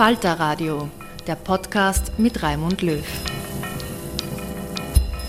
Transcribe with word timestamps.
Falter 0.00 0.32
Radio, 0.40 0.88
der 1.26 1.34
Podcast 1.34 2.18
mit 2.18 2.42
Raimund 2.42 2.80
Löw. 2.80 3.04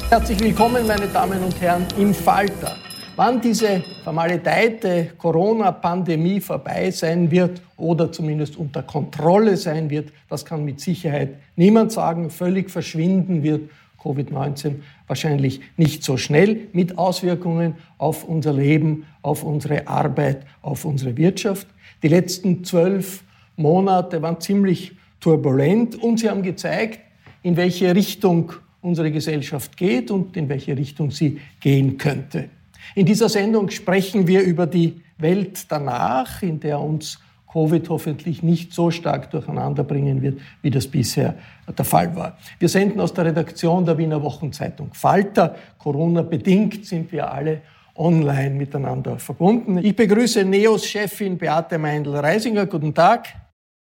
Herzlich 0.09 0.40
willkommen, 0.40 0.88
meine 0.88 1.08
Damen 1.09 1.44
und 1.44 1.59
Herren, 1.59 1.86
im 1.98 2.14
Falter. 2.14 2.78
Wann 3.18 3.42
diese 3.42 3.84
vermaledeite 4.02 5.10
Corona-Pandemie 5.18 6.40
vorbei 6.40 6.90
sein 6.90 7.30
wird 7.30 7.62
oder 7.76 8.14
zumindest 8.14 8.56
unter 8.56 8.81
Kontrolle 8.84 9.58
sein 9.58 9.90
wird, 9.90 10.14
das 10.30 10.46
kann 10.46 10.64
mit 10.64 10.80
Sicherheit 10.80 11.36
niemand 11.58 11.92
sagen. 11.92 12.30
Völlig 12.30 12.72
verschwinden 12.72 13.44
wird 13.44 13.70
Covid-19 14.02 14.76
wahrscheinlich 15.06 15.60
nicht 15.76 16.02
so 16.02 16.16
schnell 16.16 16.70
mit 16.72 16.98
Auswirkungen 16.98 17.76
auf 17.98 18.24
unser 18.24 18.54
Leben, 18.54 19.06
auf 19.22 19.44
unsere 19.44 19.90
Arbeit, 19.90 20.46
auf 20.62 20.86
unsere 20.86 21.18
Wirtschaft. 21.18 21.68
Die 22.04 22.08
letzten 22.08 22.64
zwölf 22.64 23.26
Monate 23.62 24.22
waren 24.22 24.40
ziemlich 24.40 24.94
turbulent 25.20 25.96
und 25.96 26.20
sie 26.20 26.30
haben 26.30 26.44
gezeigt, 26.44 27.00
in 27.44 27.56
welche 27.58 27.96
Richtung 27.96 28.54
unsere 28.82 29.12
Gesellschaft 29.12 29.78
geht 29.78 30.12
und 30.12 30.36
in 30.36 30.50
welche 30.50 30.76
Richtung 30.76 31.12
sie 31.12 31.40
gehen 31.60 31.98
könnte. 31.98 32.50
In 32.96 33.06
dieser 33.06 33.30
Sendung 33.30 33.70
sprechen 33.70 34.28
wir 34.28 34.42
über 34.42 34.66
die 34.68 35.02
Welt 35.18 35.66
danach, 35.70 36.42
in 36.42 36.60
der 36.60 36.80
uns 36.80 37.20
Covid 37.52 37.90
hoffentlich 37.90 38.44
nicht 38.44 38.74
so 38.74 38.92
stark 38.92 39.30
durcheinander 39.30 39.84
bringen 39.84 40.22
wird, 40.22 40.40
wie 40.62 40.70
das 40.70 40.88
bisher 40.88 41.36
der 41.78 41.86
Fall 41.86 42.16
war. 42.16 42.38
Wir 42.60 42.70
senden 42.70 43.00
aus 43.00 43.14
der 43.14 43.26
Redaktion 43.26 43.86
der 43.86 43.98
Wiener 43.98 44.22
Wochenzeitung 44.24 44.94
Falter. 44.94 45.56
Corona 45.78 46.22
bedingt 46.22 46.86
sind 46.86 47.12
wir 47.12 47.32
alle 47.32 47.62
online 47.96 48.52
miteinander 48.52 49.20
verbunden. 49.20 49.78
Ich 49.80 49.96
begrüße 49.96 50.46
NEOS-Chefin 50.46 51.38
Beate 51.38 51.78
Meindl-Reisinger. 51.78 52.66
Guten 52.66 52.94
Tag. 52.94 53.28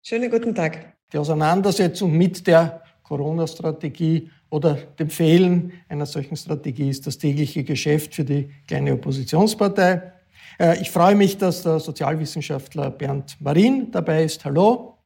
Schönen 0.08 0.30
guten 0.30 0.54
Tag. 0.54 0.94
Die 1.12 1.18
Auseinandersetzung 1.18 2.16
mit 2.16 2.46
der 2.46 2.82
Corona-Strategie 3.02 4.30
oder 4.48 4.76
dem 4.98 5.10
Fehlen 5.10 5.70
einer 5.86 6.06
solchen 6.06 6.34
Strategie 6.34 6.88
ist 6.88 7.06
das 7.06 7.18
tägliche 7.18 7.62
Geschäft 7.62 8.14
für 8.14 8.24
die 8.24 8.48
kleine 8.66 8.94
Oppositionspartei. 8.94 10.14
Äh, 10.58 10.80
ich 10.80 10.90
freue 10.90 11.14
mich, 11.14 11.36
dass 11.36 11.62
der 11.62 11.78
Sozialwissenschaftler 11.78 12.90
Bernd 12.90 13.36
Marin 13.38 13.90
dabei 13.90 14.24
ist. 14.24 14.42
Hallo. 14.46 14.96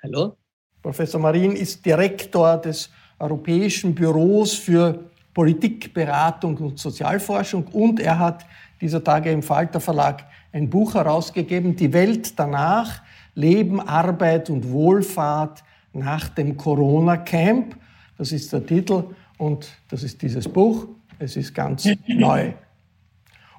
Hallo. 0.00 0.36
Professor 0.80 1.20
Marin 1.20 1.56
ist 1.56 1.84
Direktor 1.84 2.58
des 2.58 2.90
Europäischen 3.18 3.96
Büros 3.96 4.54
für 4.54 5.10
Politikberatung 5.34 6.56
und 6.58 6.78
Sozialforschung 6.78 7.66
und 7.72 7.98
er 7.98 8.16
hat 8.20 8.46
dieser 8.80 9.02
Tage 9.02 9.32
im 9.32 9.42
Falter 9.42 9.80
Verlag 9.80 10.24
ein 10.52 10.70
Buch 10.70 10.94
herausgegeben, 10.94 11.74
Die 11.74 11.92
Welt 11.92 12.38
danach, 12.38 13.02
Leben, 13.34 13.80
Arbeit 13.80 14.50
und 14.50 14.70
Wohlfahrt 14.70 15.62
nach 15.92 16.28
dem 16.28 16.56
Corona-Camp. 16.56 17.76
Das 18.18 18.32
ist 18.32 18.52
der 18.52 18.64
Titel 18.64 19.04
und 19.38 19.68
das 19.88 20.02
ist 20.02 20.22
dieses 20.22 20.48
Buch. 20.48 20.86
Es 21.18 21.36
ist 21.36 21.54
ganz 21.54 21.88
neu. 22.06 22.52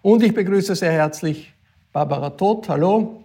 Und 0.02 0.24
ich 0.24 0.34
begrüße 0.34 0.76
sehr 0.76 0.92
herzlich 0.92 1.54
Barbara 1.92 2.30
Todt. 2.30 2.70
Hallo. 2.70 3.24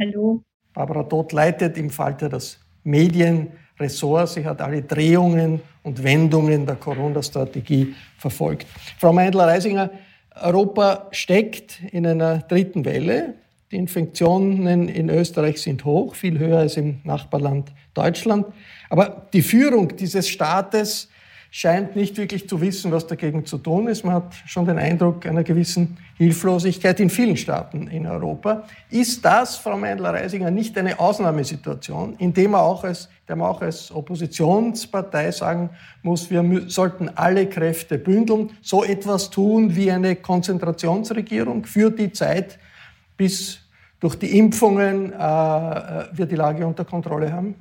Hallo. 0.00 0.42
Barbara 0.72 1.02
Todt 1.02 1.32
leitet 1.32 1.78
im 1.78 1.90
Falter 1.90 2.28
das 2.28 2.58
Medienressort. 2.84 4.28
Sie 4.28 4.44
hat 4.44 4.60
alle 4.60 4.82
Drehungen 4.82 5.60
und 5.82 6.02
Wendungen 6.02 6.66
der 6.66 6.76
Corona-Strategie 6.76 7.94
verfolgt. 8.16 8.66
Frau 8.98 9.12
Meindler-Reisinger, 9.12 9.90
Europa 10.40 11.08
steckt 11.10 11.82
in 11.92 12.06
einer 12.06 12.38
dritten 12.38 12.84
Welle. 12.84 13.34
Die 13.70 13.76
Infektionen 13.76 14.88
in 14.88 15.10
Österreich 15.10 15.60
sind 15.60 15.84
hoch, 15.84 16.14
viel 16.14 16.38
höher 16.38 16.60
als 16.60 16.78
im 16.78 17.00
Nachbarland 17.04 17.70
Deutschland. 17.92 18.46
Aber 18.88 19.26
die 19.34 19.42
Führung 19.42 19.94
dieses 19.94 20.26
Staates 20.26 21.08
scheint 21.50 21.94
nicht 21.94 22.16
wirklich 22.16 22.48
zu 22.48 22.62
wissen, 22.62 22.92
was 22.92 23.06
dagegen 23.06 23.44
zu 23.44 23.58
tun 23.58 23.88
ist. 23.88 24.04
Man 24.04 24.14
hat 24.14 24.34
schon 24.46 24.66
den 24.66 24.78
Eindruck 24.78 25.26
einer 25.26 25.44
gewissen 25.44 25.98
Hilflosigkeit 26.16 26.98
in 27.00 27.10
vielen 27.10 27.36
Staaten 27.36 27.88
in 27.88 28.06
Europa. 28.06 28.64
Ist 28.90 29.22
das, 29.22 29.56
Frau 29.56 29.76
Meindler-Reisinger, 29.76 30.50
nicht 30.50 30.76
eine 30.78 30.98
Ausnahmesituation, 30.98 32.16
in 32.18 32.32
der 32.32 32.48
man 32.48 32.60
auch 32.62 32.84
als, 32.84 33.10
man 33.28 33.42
auch 33.42 33.60
als 33.60 33.90
Oppositionspartei 33.92 35.30
sagen 35.30 35.68
muss, 36.02 36.30
wir 36.30 36.64
sollten 36.68 37.10
alle 37.14 37.46
Kräfte 37.46 37.98
bündeln, 37.98 38.50
so 38.62 38.82
etwas 38.82 39.28
tun 39.28 39.76
wie 39.76 39.90
eine 39.90 40.16
Konzentrationsregierung 40.16 41.64
für 41.64 41.90
die 41.90 42.12
Zeit, 42.12 42.58
bis 43.18 43.58
durch 44.00 44.14
die 44.14 44.38
Impfungen 44.38 45.12
äh, 45.12 45.16
wir 45.16 46.26
die 46.26 46.36
Lage 46.36 46.66
unter 46.66 46.86
Kontrolle 46.86 47.30
haben? 47.30 47.54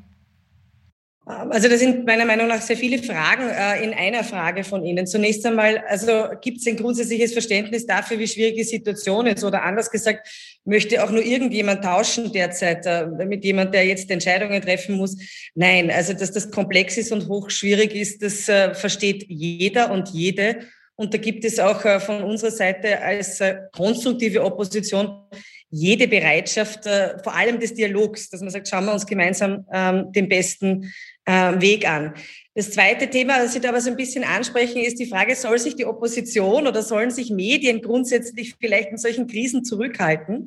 Also 1.28 1.68
das 1.68 1.82
sind 1.82 2.06
meiner 2.06 2.24
Meinung 2.24 2.48
nach 2.48 2.62
sehr 2.62 2.78
viele 2.78 3.04
Fragen 3.04 3.50
äh, 3.50 3.84
in 3.84 3.94
einer 3.94 4.24
Frage 4.24 4.64
von 4.64 4.86
Ihnen. 4.86 5.06
Zunächst 5.06 5.46
einmal, 5.46 5.84
also 5.90 6.28
gibt 6.40 6.60
es 6.60 6.68
ein 6.68 6.78
grundsätzliches 6.78 7.34
Verständnis 7.34 7.86
dafür, 7.86 8.18
wie 8.18 8.28
schwierig 8.30 8.56
die 8.56 8.64
Situation 8.64 9.28
ist? 9.28 9.44
Oder 9.44 9.64
anders 9.64 9.92
gesagt, 9.92 10.26
möchte 10.64 11.04
auch 11.04 11.12
nur 11.12 11.22
irgendjemand 11.24 11.84
tauschen 11.84 12.32
derzeit 12.32 12.86
äh, 12.86 13.08
mit 13.26 13.44
jemand, 13.44 13.74
der 13.74 13.86
jetzt 13.86 14.10
Entscheidungen 14.10 14.62
treffen 14.62 14.96
muss? 14.96 15.18
Nein, 15.54 15.92
also 15.92 16.14
dass 16.14 16.32
das 16.32 16.50
komplex 16.50 16.96
ist 16.96 17.12
und 17.12 17.28
hochschwierig 17.28 17.94
ist, 17.94 18.24
das 18.24 18.48
äh, 18.48 18.74
versteht 18.74 19.26
jeder 19.28 19.92
und 19.92 20.08
jede. 20.10 20.60
Und 20.98 21.14
da 21.14 21.20
gibt 21.20 21.46
es 21.46 21.60
auch 21.60 21.86
äh, 21.86 22.00
von 22.00 22.24
unserer 22.24 22.52
Seite 22.52 23.00
als 23.00 23.40
äh, 23.40 23.56
konstruktive 23.72 24.44
Opposition 24.44 25.22
jede 25.70 26.08
Bereitschaft, 26.08 26.88
äh, 26.88 27.20
vor 27.24 27.36
allem 27.36 27.60
des 27.60 27.76
Dialogs, 27.76 28.30
dass 28.30 28.42
man 28.42 28.50
sagt, 28.50 28.68
schauen 28.68 28.86
wir 28.86 28.94
uns 28.94 29.06
gemeinsam 29.06 29.66
ähm, 29.72 30.12
den 30.12 30.28
besten 30.28 30.92
äh, 31.26 31.62
Weg 31.62 31.88
an. 31.88 32.16
Das 32.56 32.72
zweite 32.72 33.10
Thema, 33.10 33.38
das 33.38 33.54
Sie 33.54 33.60
da 33.60 33.70
aber 33.70 33.82
so 33.82 33.92
ein 33.92 33.96
bisschen 33.96 34.24
ansprechen, 34.24 34.82
ist 34.82 35.00
die 35.00 35.06
Frage, 35.06 35.36
soll 35.36 35.60
sich 35.60 35.76
die 35.76 35.86
Opposition 35.86 36.66
oder 36.66 36.82
sollen 36.82 37.12
sich 37.12 37.30
Medien 37.30 37.82
grundsätzlich 37.82 38.56
vielleicht 38.60 38.90
in 38.90 38.98
solchen 38.98 39.28
Krisen 39.28 39.64
zurückhalten? 39.64 40.46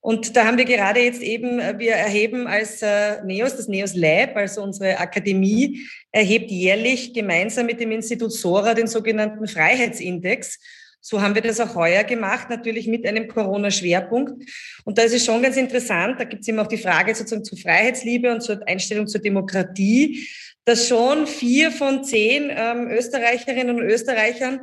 Und 0.00 0.36
da 0.36 0.46
haben 0.46 0.58
wir 0.58 0.64
gerade 0.64 1.00
jetzt 1.00 1.22
eben, 1.22 1.58
wir 1.80 1.92
erheben 1.92 2.46
als 2.46 2.80
NEOS, 2.80 3.56
das 3.56 3.66
NEOS 3.66 3.96
Lab, 3.96 4.36
also 4.36 4.62
unsere 4.62 4.96
Akademie, 4.98 5.80
erhebt 6.18 6.50
jährlich 6.50 7.14
gemeinsam 7.14 7.66
mit 7.66 7.80
dem 7.80 7.92
Institut 7.92 8.32
Sora 8.32 8.74
den 8.74 8.88
sogenannten 8.88 9.46
Freiheitsindex. 9.46 10.58
So 11.00 11.22
haben 11.22 11.36
wir 11.36 11.42
das 11.42 11.60
auch 11.60 11.76
heuer 11.76 12.02
gemacht, 12.02 12.50
natürlich 12.50 12.88
mit 12.88 13.06
einem 13.06 13.28
Corona-Schwerpunkt. 13.28 14.44
Und 14.84 14.98
da 14.98 15.02
ist 15.02 15.14
es 15.14 15.24
schon 15.24 15.42
ganz 15.42 15.56
interessant, 15.56 16.18
da 16.18 16.24
gibt 16.24 16.42
es 16.42 16.48
eben 16.48 16.58
auch 16.58 16.66
die 16.66 16.76
Frage 16.76 17.14
sozusagen 17.14 17.44
zur 17.44 17.56
Freiheitsliebe 17.56 18.32
und 18.32 18.40
zur 18.40 18.66
Einstellung 18.66 19.06
zur 19.06 19.20
Demokratie, 19.20 20.26
dass 20.64 20.88
schon 20.88 21.28
vier 21.28 21.70
von 21.70 22.02
zehn 22.02 22.50
ähm, 22.50 22.90
Österreicherinnen 22.90 23.76
und 23.76 23.82
Österreichern 23.84 24.60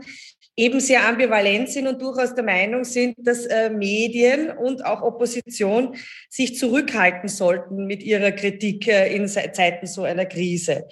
eben 0.57 0.80
sehr 0.80 1.07
ambivalent 1.07 1.69
sind 1.69 1.88
und 1.88 2.02
durchaus 2.02 2.34
der 2.34 2.44
Meinung 2.44 2.84
sind, 2.84 3.16
dass 3.18 3.46
äh, 3.46 3.69
Medien 3.69 4.52
und 4.52 4.86
auch 4.86 5.02
Opposition 5.02 5.96
sich 6.30 6.57
zurückhalten 6.57 7.28
sollten 7.28 7.86
mit 7.86 8.04
ihrer 8.04 8.31
Kritik 8.31 8.88
äh, 8.88 9.13
in 9.13 9.28
Zeiten 9.28 9.88
so 9.88 10.04
einer 10.04 10.25
Krise. 10.25 10.88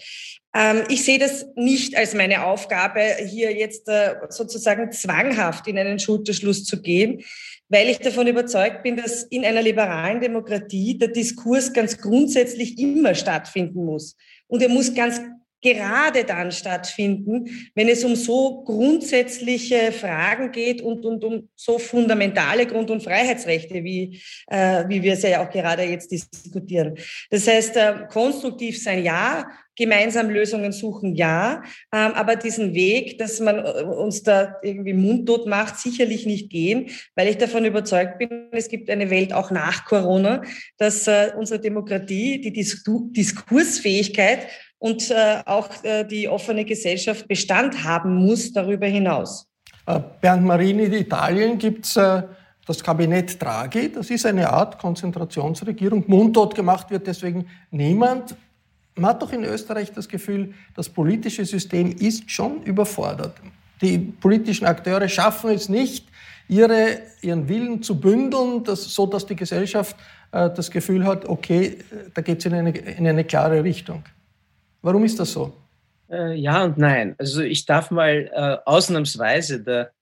Ähm, 0.56 0.84
ich 0.90 1.04
sehe 1.04 1.20
das 1.20 1.48
nicht 1.56 1.98
als 1.98 2.14
meine 2.14 2.46
Aufgabe, 2.46 3.02
hier 3.26 3.54
jetzt 3.54 3.88
äh, 3.88 4.16
sozusagen 4.30 4.92
zwanghaft 4.92 5.68
in 5.68 5.78
einen 5.78 6.00
Schulterschluss 6.00 6.64
zu 6.64 6.82
gehen, 6.82 7.24
weil 7.70 7.90
ich 7.90 8.00
davon 8.00 8.28
überzeugt 8.28 8.84
bin, 8.84 8.98
dass 8.98 9.24
in 9.24 9.46
einer 9.46 9.62
liberalen 9.62 10.22
Demokratie 10.22 10.98
der 10.98 11.08
Diskurs 11.08 11.74
ganz 11.74 11.98
grundsätzlich 11.98 12.78
immer 12.78 13.16
stattfinden 13.16 13.84
muss. 13.84 14.16
Und 14.48 14.62
er 14.62 14.70
muss 14.70 14.94
ganz 14.94 15.20
gerade 15.64 16.26
dann 16.26 16.52
stattfinden, 16.52 17.70
wenn 17.74 17.88
es 17.88 18.04
um 18.04 18.16
so 18.16 18.64
grundsätzliche 18.64 19.92
Fragen 19.92 20.52
geht 20.52 20.82
und, 20.82 21.06
und 21.06 21.24
um 21.24 21.50
so 21.56 21.80
fundamentale 21.80 22.68
Grund- 22.68 22.92
und 22.92 23.02
Freiheitsrechte, 23.02 23.84
wie, 23.84 24.22
äh, 24.48 24.84
wie 24.88 25.02
wir 25.02 25.14
es 25.14 25.24
ja 25.24 25.44
auch 25.44 25.50
gerade 25.50 25.84
jetzt 25.84 26.12
diskutieren. 26.12 26.96
Das 27.32 27.48
heißt, 27.48 27.76
äh, 27.78 27.94
konstruktiv 28.10 28.82
sein 28.82 29.04
ja, 29.04 29.46
gemeinsam 29.76 30.30
Lösungen 30.30 30.72
suchen, 30.72 31.16
ja, 31.16 31.64
ähm, 31.92 32.14
aber 32.14 32.36
diesen 32.36 32.74
Weg, 32.76 33.18
dass 33.18 33.40
man 33.40 33.58
äh, 33.58 33.82
uns 33.82 34.22
da 34.24 34.58
irgendwie 34.62 34.94
mundtot 34.94 35.48
macht, 35.48 35.80
sicherlich 35.80 36.26
nicht 36.26 36.50
gehen, 36.50 36.90
weil 37.16 37.28
ich 37.28 37.38
davon 37.38 37.66
überzeugt 37.66 38.20
bin, 38.20 38.50
es 38.52 38.70
gibt 38.70 38.90
eine 38.90 39.10
Welt 39.10 39.34
auch 39.34 39.50
nach 39.50 39.86
Corona, 39.86 40.44
dass 40.78 41.08
äh, 41.08 41.32
unsere 41.36 41.60
Demokratie, 41.60 42.40
die 42.40 42.54
Diskursfähigkeit 42.54 44.48
und 44.84 45.10
äh, 45.12 45.42
auch 45.46 45.70
äh, 45.84 46.04
die 46.04 46.28
offene 46.28 46.66
Gesellschaft 46.66 47.26
Bestand 47.30 47.86
haben 47.86 48.16
muss 48.16 48.52
darüber 48.52 48.86
hinaus. 48.86 49.48
Äh, 49.86 50.02
Bernd 50.20 50.44
Marini, 50.44 50.84
in 50.84 50.94
Italien 50.94 51.58
gibt 51.58 51.86
es 51.86 51.96
äh, 51.96 52.24
das 52.68 52.84
Kabinett 52.84 53.42
Draghi. 53.42 53.90
Das 53.94 54.10
ist 54.10 54.26
eine 54.26 54.50
Art 54.50 54.78
Konzentrationsregierung. 54.78 56.04
Mundtot 56.08 56.54
gemacht 56.54 56.92
wird 56.92 57.08
deswegen 57.08 57.48
niemand. 57.72 58.36
Man 58.96 59.12
hat 59.12 59.22
doch 59.22 59.32
in 59.32 59.46
Österreich 59.46 59.94
das 59.94 60.10
Gefühl, 60.10 60.54
das 60.76 60.90
politische 60.90 61.46
System 61.46 61.96
ist 61.98 62.30
schon 62.30 62.62
überfordert. 62.64 63.38
Die 63.82 63.98
politischen 63.98 64.66
Akteure 64.66 65.08
schaffen 65.08 65.52
es 65.52 65.70
nicht, 65.70 66.10
ihre, 66.50 67.00
ihren 67.22 67.48
Willen 67.48 67.82
zu 67.84 68.02
bündeln, 68.02 68.66
dass, 68.66 68.84
so 68.84 69.06
dass 69.06 69.26
die 69.26 69.38
Gesellschaft 69.38 69.96
äh, 70.34 70.50
das 70.50 70.70
Gefühl 70.70 71.06
hat, 71.06 71.24
okay, 71.24 71.78
da 72.14 72.22
geht 72.22 72.40
es 72.40 72.46
in 72.48 72.54
eine, 72.54 72.72
in 72.72 73.08
eine 73.08 73.24
klare 73.24 73.64
Richtung. 73.64 74.04
Warum 74.84 75.06
ist 75.06 75.18
das 75.18 75.32
so? 75.32 75.54
Äh, 76.12 76.36
ja 76.36 76.64
und 76.66 76.78
nein. 76.78 77.16
Also 77.18 77.42
ich 77.42 77.66
darf 77.66 77.90
mal 77.90 78.30
äh, 78.34 78.70
ausnahmsweise 78.70 79.64
der 79.64 79.94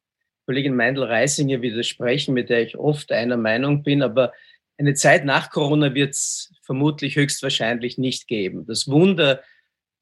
Kollegin 0.48 0.76
Meindl-Reisinger 0.76 1.62
widersprechen, 1.62 2.34
mit 2.34 2.50
der 2.50 2.64
ich 2.64 2.76
oft 2.76 3.12
einer 3.12 3.38
Meinung 3.38 3.84
bin, 3.84 4.02
aber 4.02 4.34
eine 4.80 4.96
Zeit 4.96 5.24
nach 5.24 5.52
Corona 5.52 5.94
wird 5.94 6.16
es 6.16 6.52
vermutlich 6.64 7.16
höchstwahrscheinlich 7.16 8.00
nicht 8.00 8.28
geben. 8.28 8.66
Das 8.66 8.88
Wunder 8.88 9.44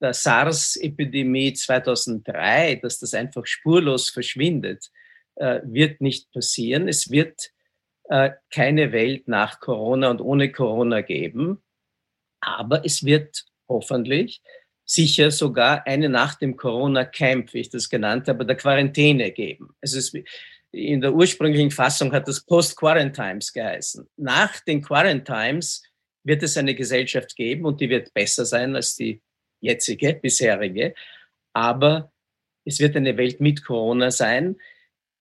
der 0.02 0.14
SARS-Epidemie 0.14 1.54
2003, 1.54 2.76
dass 2.76 3.00
das 3.00 3.14
einfach 3.14 3.46
spurlos 3.46 4.10
verschwindet, 4.10 4.90
äh, 5.36 5.60
wird 5.66 6.00
nicht 6.00 6.32
passieren. 6.32 6.88
Es 6.88 7.12
wird 7.12 7.52
äh, 8.06 8.32
keine 8.50 8.94
Welt 8.94 9.28
nach 9.28 9.60
Corona 9.60 10.10
und 10.10 10.22
ohne 10.22 10.54
Corona 10.54 11.02
geben, 11.02 11.62
aber 12.40 12.86
es 12.86 13.04
wird 13.04 13.44
hoffentlich 13.68 14.42
sicher 14.90 15.30
sogar 15.30 15.86
eine 15.86 16.10
Nacht 16.10 16.42
im 16.42 16.58
Corona-Camp, 16.58 17.54
wie 17.54 17.60
ich 17.60 17.70
das 17.70 17.90
genannt 17.90 18.28
habe, 18.28 18.44
der 18.44 18.56
Quarantäne 18.56 19.32
geben. 19.32 19.70
Es, 19.82 20.12
in 20.72 21.02
der 21.02 21.14
ursprünglichen 21.14 21.70
Fassung 21.70 22.12
hat 22.12 22.28
das 22.28 22.42
Post-Quarantimes 22.42 23.54
geheißen. 23.54 24.10
Nach 24.18 24.60
den 24.62 24.82
Quarantimes 24.82 25.84
wird 26.24 26.42
es 26.42 26.58
eine 26.58 26.74
Gesellschaft 26.74 27.36
geben 27.36 27.66
und 27.66 27.80
die 27.82 27.90
wird 27.90 28.12
besser 28.16 28.46
sein 28.46 28.76
als 28.76 28.96
die 28.96 29.22
jetzige, 29.62 30.16
bisherige. 30.16 30.96
Aber 31.54 32.12
es 32.66 32.80
wird 32.80 32.96
eine 32.96 33.16
Welt 33.16 33.40
mit 33.40 33.64
Corona 33.64 34.10
sein. 34.10 34.56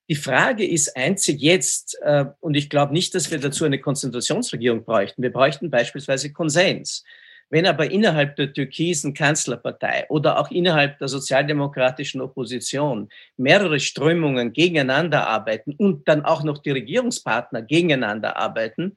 Die 0.08 0.16
Frage 0.16 0.66
ist 0.66 0.96
einzig 0.96 1.40
jetzt, 1.42 1.98
äh, 2.00 2.24
und 2.40 2.54
ich 2.54 2.70
glaube 2.70 2.94
nicht, 2.94 3.14
dass 3.14 3.30
wir 3.30 3.38
dazu 3.38 3.66
eine 3.66 3.80
Konzentrationsregierung 3.80 4.84
bräuchten. 4.84 5.22
Wir 5.22 5.32
bräuchten 5.32 5.70
beispielsweise 5.70 6.32
Konsens. 6.32 7.04
Wenn 7.50 7.66
aber 7.66 7.90
innerhalb 7.90 8.36
der 8.36 8.52
türkisen 8.52 9.14
Kanzlerpartei 9.14 10.06
oder 10.10 10.38
auch 10.38 10.50
innerhalb 10.50 10.98
der 10.98 11.08
sozialdemokratischen 11.08 12.20
Opposition 12.20 13.08
mehrere 13.36 13.80
Strömungen 13.80 14.52
gegeneinander 14.52 15.26
arbeiten 15.26 15.72
und 15.72 16.06
dann 16.08 16.24
auch 16.24 16.42
noch 16.42 16.58
die 16.58 16.72
Regierungspartner 16.72 17.62
gegeneinander 17.62 18.36
arbeiten, 18.36 18.96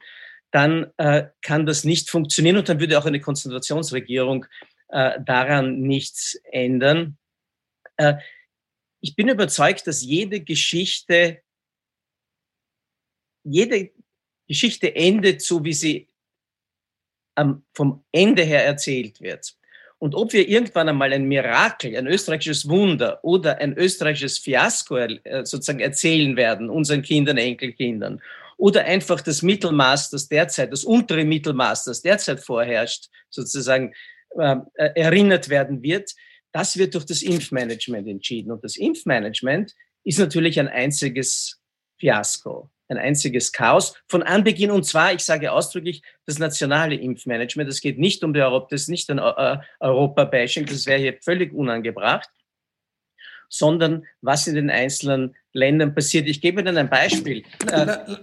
dann 0.52 0.92
äh, 0.98 1.28
kann 1.42 1.66
das 1.66 1.86
nicht 1.86 2.10
funktionieren 2.10 2.58
und 2.58 2.68
dann 2.68 2.82
würde 2.82 3.00
auch 3.00 3.06
eine 3.06 3.22
Konzentrationsregierung 3.22 4.46
äh, 4.90 5.20
daran 5.26 5.80
nichts 5.80 6.36
ändern. 6.52 7.18
Äh, 7.96 8.16
ich 9.00 9.16
bin 9.16 9.30
überzeugt, 9.30 9.88
dass 9.88 10.04
jede 10.04 10.42
Geschichte, 10.42 11.42
jede 13.44 13.92
Geschichte 14.48 14.94
endet 14.94 15.42
so, 15.42 15.64
wie 15.64 15.74
sie 15.74 16.11
ähm, 17.42 17.64
vom 17.74 18.04
Ende 18.12 18.44
her 18.44 18.66
erzählt 18.66 19.22
wird. 19.22 19.56
Und 20.00 20.16
ob 20.16 20.34
wir 20.34 20.48
irgendwann 20.48 20.90
einmal 20.90 21.14
ein 21.14 21.26
Mirakel, 21.26 21.96
ein 21.96 22.08
österreichisches 22.08 22.68
Wunder 22.68 23.20
oder 23.24 23.60
ein 23.60 23.78
österreichisches 23.78 24.40
Fiasko 24.40 24.98
äh, 24.98 25.20
sozusagen 25.46 25.80
erzählen 25.80 26.36
werden, 26.36 26.70
unseren 26.70 27.04
Kindern, 27.04 27.38
Enkelkindern, 27.38 28.22
oder 28.58 28.86
einfach 28.86 29.22
das 29.22 29.42
Mittelmaß, 29.42 30.12
das 30.12 30.28
derzeit, 30.28 30.72
das 30.72 30.84
untere 30.84 31.24
Mittelmaß, 31.24 31.86
das 31.86 32.02
derzeit 32.02 32.40
vorherrscht, 32.40 33.10
sozusagen 33.30 33.94
ähm, 34.40 34.64
äh, 34.76 34.90
erinnert 34.96 35.50
werden 35.50 35.82
wird, 35.82 36.12
das 36.52 36.78
wird 36.78 36.94
durch 36.96 37.06
das 37.06 37.22
Impfmanagement 37.22 38.08
entschieden. 38.08 38.52
Und 38.52 38.64
das 38.64 38.78
Impfmanagement 38.78 39.76
ist 40.04 40.20
natürlich 40.20 40.60
ein 40.60 40.68
einziges 40.68 41.60
Fiasko 42.00 42.70
ein 42.92 42.98
einziges 42.98 43.52
Chaos 43.52 43.96
von 44.08 44.22
Anbeginn. 44.22 44.72
Und 44.72 44.86
zwar, 44.86 45.14
ich 45.14 45.24
sage 45.24 45.52
ausdrücklich, 45.52 46.04
das 46.26 46.38
nationale 46.38 46.96
Impfmanagement. 46.96 47.70
Es 47.70 47.82
geht 47.82 47.98
nicht 47.98 48.24
um 48.24 48.34
die 48.34 48.42
Europa, 48.42 48.68
das 48.72 48.82
ist 48.82 48.90
nicht 48.90 49.10
ein 49.10 49.18
äh, 49.18 49.58
Europa-Bashing, 49.80 50.66
das 50.66 50.86
wäre 50.86 51.00
hier 51.00 51.18
völlig 51.22 51.54
unangebracht, 51.54 52.30
sondern 53.50 54.06
was 54.22 54.48
in 54.48 54.56
den 54.56 54.70
einzelnen 54.70 55.36
Ländern 55.54 55.94
passiert. 55.94 56.28
Ich 56.28 56.40
gebe 56.40 56.62
Ihnen 56.62 56.78
ein 56.78 56.90
Beispiel. 56.90 57.44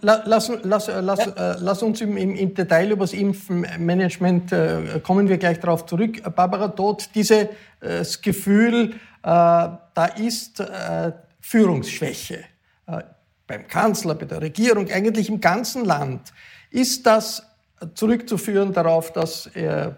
Lass, 0.00 0.22
lass, 0.24 0.50
lass, 0.64 0.86
ja. 0.86 1.56
lass 1.60 1.82
uns 1.82 2.00
im, 2.00 2.16
im, 2.16 2.54
Detail 2.54 2.90
über 2.90 3.04
das 3.04 3.12
Impfmanagement 3.12 4.52
äh, 4.52 5.00
kommen 5.02 5.28
wir 5.28 5.36
gleich 5.36 5.60
darauf 5.60 5.84
zurück. 5.84 6.22
Barbara 6.34 6.68
Todt, 6.68 7.10
dieses 7.14 7.48
äh, 7.80 8.04
Gefühl, 8.22 8.92
äh, 8.92 8.94
da 9.22 10.06
ist 10.16 10.60
äh, 10.60 11.12
Führungsschwäche 11.40 12.44
äh, 12.86 13.02
beim 13.48 13.66
Kanzler, 13.66 14.14
bei 14.14 14.26
der 14.26 14.40
Regierung, 14.40 14.88
eigentlich 14.88 15.28
im 15.28 15.40
ganzen 15.40 15.84
Land. 15.84 16.32
Ist 16.70 17.04
das 17.04 17.42
zurückzuführen 17.94 18.72
darauf, 18.72 19.12
dass 19.12 19.46
äh, 19.56 19.90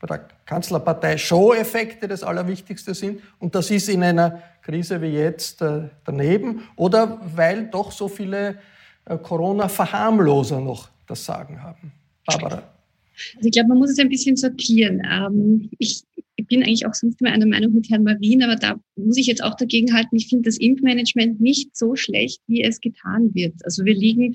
bei 0.00 0.06
der 0.06 0.28
Kanzlerpartei 0.44 1.16
Show-Effekte 1.16 2.08
das 2.08 2.22
Allerwichtigste 2.22 2.94
sind 2.94 3.20
und 3.38 3.54
das 3.54 3.70
ist 3.70 3.88
in 3.88 4.02
einer 4.02 4.42
Krise 4.62 5.00
wie 5.00 5.08
jetzt 5.08 5.62
äh, 5.62 5.82
daneben 6.04 6.62
oder 6.76 7.20
weil 7.34 7.66
doch 7.66 7.92
so 7.92 8.08
viele 8.08 8.58
äh, 9.04 9.16
Corona-Verharmloser 9.16 10.60
noch 10.60 10.88
das 11.06 11.24
Sagen 11.24 11.62
haben? 11.62 11.92
Barbara. 12.26 12.62
Also 13.36 13.46
ich 13.46 13.52
glaube, 13.52 13.68
man 13.68 13.78
muss 13.78 13.90
es 13.90 13.98
ein 13.98 14.08
bisschen 14.08 14.36
sortieren. 14.36 15.02
Ähm, 15.10 15.70
ich 15.78 16.02
ich 16.36 16.46
bin 16.46 16.62
eigentlich 16.62 16.86
auch 16.86 16.94
sonst 16.94 17.20
immer 17.20 17.32
einer 17.32 17.46
Meinung 17.46 17.72
mit 17.72 17.90
Herrn 17.90 18.04
Marin, 18.04 18.42
aber 18.42 18.56
da 18.56 18.78
muss 18.94 19.16
ich 19.16 19.26
jetzt 19.26 19.42
auch 19.42 19.54
dagegen 19.54 19.94
halten. 19.94 20.16
Ich 20.16 20.28
finde 20.28 20.44
das 20.44 20.58
Impfmanagement 20.58 21.40
nicht 21.40 21.76
so 21.76 21.96
schlecht, 21.96 22.40
wie 22.46 22.62
es 22.62 22.80
getan 22.80 23.34
wird. 23.34 23.54
Also 23.64 23.84
wir 23.84 23.94
liegen 23.94 24.34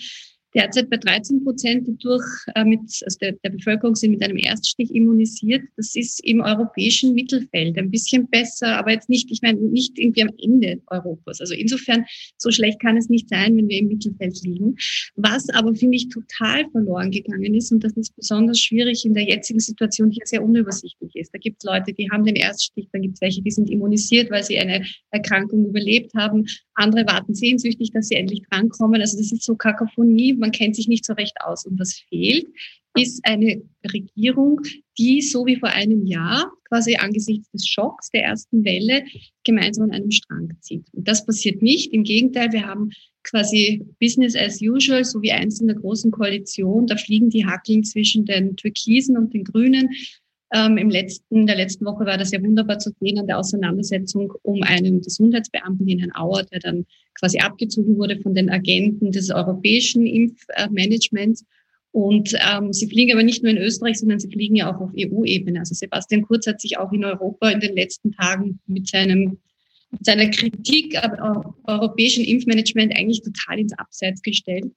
derzeit 0.53 0.89
bei 0.89 0.98
13 0.98 1.43
Prozent, 1.43 1.88
die 1.88 1.98
durch 1.98 2.25
äh, 2.55 2.65
mit, 2.65 2.79
also 2.79 3.17
der, 3.20 3.34
der 3.43 3.50
Bevölkerung 3.51 3.96
sind 3.96 4.12
mit 4.12 4.24
einem 4.24 4.38
Erststich 4.38 4.93
immunisiert. 4.93 5.63
Das 5.77 5.96
ist 5.96 6.24
im 6.25 6.41
europäischen 6.41 7.13
Mittelfeld 7.13 7.77
ein 7.77 7.91
bisschen 7.91 8.27
besser, 8.29 8.77
aber 8.77 8.91
jetzt 8.91 9.10
nicht, 9.10 9.31
ich 9.31 9.41
meine, 9.41 9.60
nicht 9.60 9.98
irgendwie 9.98 10.24
am 10.24 10.31
Ende 10.41 10.81
Europas. 10.88 11.39
Also 11.39 11.53
insofern, 11.53 12.05
so 12.38 12.51
schlecht 12.51 12.79
kann 12.79 12.98
es 12.98 13.10
nicht 13.10 13.29
sein, 13.29 13.55
wenn 13.55 13.70
wir 13.70 13.79
im 13.79 13.88
Mittelfeld 13.88 14.41
liegen. 14.43 14.75
Was 15.15 15.50
aber, 15.50 15.74
finde 15.75 15.98
ich, 15.98 16.10
total 16.10 16.70
verloren 16.72 17.12
gegangen 17.12 17.55
ist, 17.55 17.72
und 17.72 17.84
das 17.84 17.93
ist 17.93 18.15
besonders 18.15 18.60
schwierig 18.60 19.05
in 19.05 19.13
der 19.13 19.24
jetzigen 19.24 19.60
Situation, 19.60 20.12
die 20.12 20.20
ja 20.20 20.25
sehr 20.25 20.43
unübersichtlich 20.43 21.15
ist. 21.15 21.34
Da 21.34 21.39
gibt 21.39 21.63
es 21.63 21.70
Leute, 21.70 21.93
die 21.93 22.10
haben 22.12 22.25
den 22.25 22.36
Erststich, 22.36 22.88
dann 22.91 23.01
gibt 23.01 23.15
es 23.15 23.22
welche, 23.22 23.41
die 23.41 23.51
sind 23.51 23.70
immunisiert, 23.70 24.31
weil 24.31 24.43
sie 24.43 24.60
eine 24.60 24.86
Erkrankung 25.12 25.65
überlebt 25.65 26.13
haben. 26.15 26.46
Andere 26.74 27.05
warten 27.08 27.34
sehnsüchtig, 27.34 27.91
dass 27.91 28.08
sie 28.08 28.15
endlich 28.15 28.41
drankommen. 28.50 29.01
Also 29.01 29.17
das 29.17 29.31
ist 29.31 29.43
so 29.43 29.55
Kakophonie 29.55 30.41
man 30.42 30.52
kennt 30.52 30.76
sich 30.76 30.88
nicht 30.90 31.06
so 31.06 31.14
recht 31.14 31.38
aus. 31.42 31.66
Und 31.66 31.80
was 31.80 31.94
fehlt, 32.10 32.48
ist 32.98 33.22
eine 33.24 33.62
Regierung, 33.94 34.60
die 34.98 35.22
so 35.22 35.46
wie 35.46 35.56
vor 35.56 35.70
einem 35.70 36.06
Jahr 36.06 36.52
quasi 36.68 36.96
angesichts 36.96 37.50
des 37.52 37.68
Schocks 37.68 38.10
der 38.10 38.24
ersten 38.24 38.66
Welle 38.66 39.06
gemeinsam 39.46 39.86
an 39.86 39.92
einem 39.92 40.12
Strang 40.12 40.52
zieht. 40.60 40.86
Und 40.92 41.08
das 41.08 41.26
passiert 41.26 41.62
nicht. 41.62 41.94
Im 41.94 42.04
Gegenteil, 42.04 42.52
wir 42.52 42.66
haben 42.66 42.92
quasi 43.24 43.86
Business 44.00 44.36
as 44.36 44.62
usual, 44.62 45.06
so 45.06 45.22
wie 45.22 45.32
einst 45.32 45.62
in 45.62 45.68
der 45.68 45.78
großen 45.78 46.12
Koalition. 46.12 46.88
Da 46.88 46.98
fliegen 46.98 47.30
die 47.30 47.46
Hackeln 47.46 47.84
zwischen 47.84 48.26
den 48.26 48.58
Türkisen 48.58 49.18
und 49.18 49.34
den 49.34 49.44
Grünen. 49.44 49.90
Ähm, 50.53 50.77
Im 50.77 50.89
letzten, 50.89 51.48
der 51.48 51.55
letzten 51.55 51.86
Woche 51.86 52.05
war 52.05 52.17
das 52.17 52.31
ja 52.31 52.43
wunderbar 52.43 52.77
zu 52.77 52.91
sehen 53.00 53.20
an 53.20 53.27
der 53.27 53.39
Auseinandersetzung 53.39 54.34
um 54.41 54.62
einen 54.63 55.01
Gesundheitsbeamten, 55.01 55.86
den 55.86 56.00
Herrn 56.00 56.15
Auer, 56.15 56.43
der 56.43 56.60
dann 56.60 56.86
quasi 57.17 57.39
abgezogen 57.39 57.98
wurde 57.98 58.20
von 58.20 58.36
den 58.36 58.50
Agenten 58.50 59.12
des 59.12 59.31
europäischen 59.31 60.05
Impfmanagements. 60.05 61.46
Und 61.93 62.34
ähm, 62.50 62.74
sie 62.74 62.88
fliegen 62.88 63.13
aber 63.13 63.24
nicht 63.24 63.43
nur 63.43 63.51
in 63.51 63.58
Österreich, 63.58 64.00
sondern 64.00 64.20
sie 64.20 64.29
fliegen 64.29 64.55
ja 64.55 64.74
auch 64.74 64.81
auf 64.81 64.91
EU-Ebene. 64.98 65.60
Also 65.60 65.74
Sebastian 65.74 66.22
Kurz 66.24 66.48
hat 66.48 66.60
sich 66.60 66.77
auch 66.77 66.91
in 66.91 67.05
Europa 67.05 67.50
in 67.50 67.60
den 67.62 67.75
letzten 67.75 68.12
Tagen 68.12 68.60
mit 68.67 68.88
seinem 68.88 69.38
mit 69.93 70.05
seiner 70.05 70.29
Kritik 70.29 70.98
am 71.03 71.53
europäischen 71.65 72.24
Impfmanagement 72.24 72.96
eigentlich 72.96 73.22
total 73.24 73.60
ins 73.60 73.77
Abseits 73.77 74.22
gestellt 74.22 74.72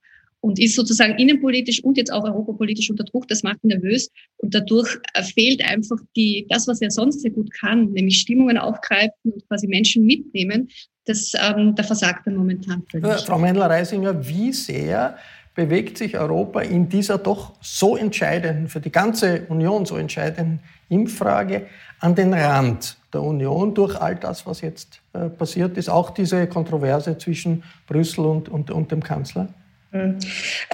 und 0.45 0.59
ist 0.59 0.75
sozusagen 0.75 1.19
innenpolitisch 1.19 1.83
und 1.83 1.97
jetzt 1.97 2.13
auch 2.13 2.23
europapolitisch 2.23 2.91
unter 2.91 3.05
Druck. 3.05 3.27
Das 3.29 3.43
macht 3.43 3.65
ihn 3.65 3.69
nervös 3.69 4.11
und 4.37 4.55
dadurch 4.55 4.99
äh, 5.15 5.23
fehlt 5.23 5.67
einfach 5.67 5.97
die, 6.15 6.47
das, 6.51 6.69
was 6.69 6.83
er 6.83 6.91
sonst 6.91 7.23
sehr 7.23 7.31
gut 7.31 7.51
kann, 7.51 7.93
nämlich 7.93 8.21
Stimmungen 8.21 8.59
aufgreifen 8.59 9.33
und 9.33 9.49
quasi 9.49 9.67
Menschen 9.67 10.05
mitnehmen. 10.05 10.69
Das, 11.07 11.33
ähm, 11.35 11.75
da 11.75 11.83
versagt 11.83 12.27
er 12.27 12.35
momentan 12.35 12.83
völlig. 12.91 13.07
Ja, 13.07 13.17
Frau 13.17 13.39
Mendler-Reisinger, 13.39 14.29
wie 14.29 14.53
sehr 14.53 15.17
bewegt 15.55 15.97
sich 15.97 16.19
Europa 16.19 16.61
in 16.61 16.91
dieser 16.91 17.17
doch 17.17 17.55
so 17.63 17.97
entscheidenden, 17.97 18.69
für 18.69 18.81
die 18.81 18.93
ganze 18.93 19.47
Union 19.49 19.87
so 19.87 19.97
entscheidenden 19.97 20.61
Impffrage 20.91 21.69
an 22.01 22.15
den 22.15 22.35
Rand 22.35 22.99
der 23.15 23.23
Union 23.23 23.73
durch 23.73 23.99
all 23.99 24.17
das, 24.17 24.45
was 24.45 24.61
jetzt 24.61 25.01
äh, 25.15 25.31
passiert 25.31 25.79
ist, 25.79 25.89
auch 25.89 26.11
diese 26.11 26.47
Kontroverse 26.49 27.17
zwischen 27.17 27.63
Brüssel 27.87 28.27
und, 28.27 28.51
und, 28.51 28.71
und 28.71 28.93
dem 28.93 29.03
Kanzler? 29.03 29.49
Hm. 29.95 30.19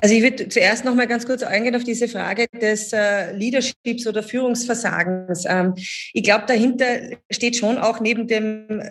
Also 0.01 0.15
ich 0.15 0.23
würde 0.23 0.49
zuerst 0.49 0.87
noch 0.87 0.95
mal 0.95 1.07
ganz 1.07 1.27
kurz 1.27 1.43
eingehen 1.43 1.77
auf 1.77 1.85
diese 1.85 2.09
Frage 2.09 2.47
des 2.59 2.91
äh, 2.95 3.33
Leaderships 3.33 4.07
oder 4.07 4.23
Führungsversagens. 4.23 5.45
Ähm, 5.47 5.75
ich 5.77 6.23
glaube, 6.23 6.45
dahinter 6.47 6.87
steht 7.31 7.57
schon 7.57 7.77
auch 7.77 8.01
neben 8.01 8.27
dem 8.27 8.83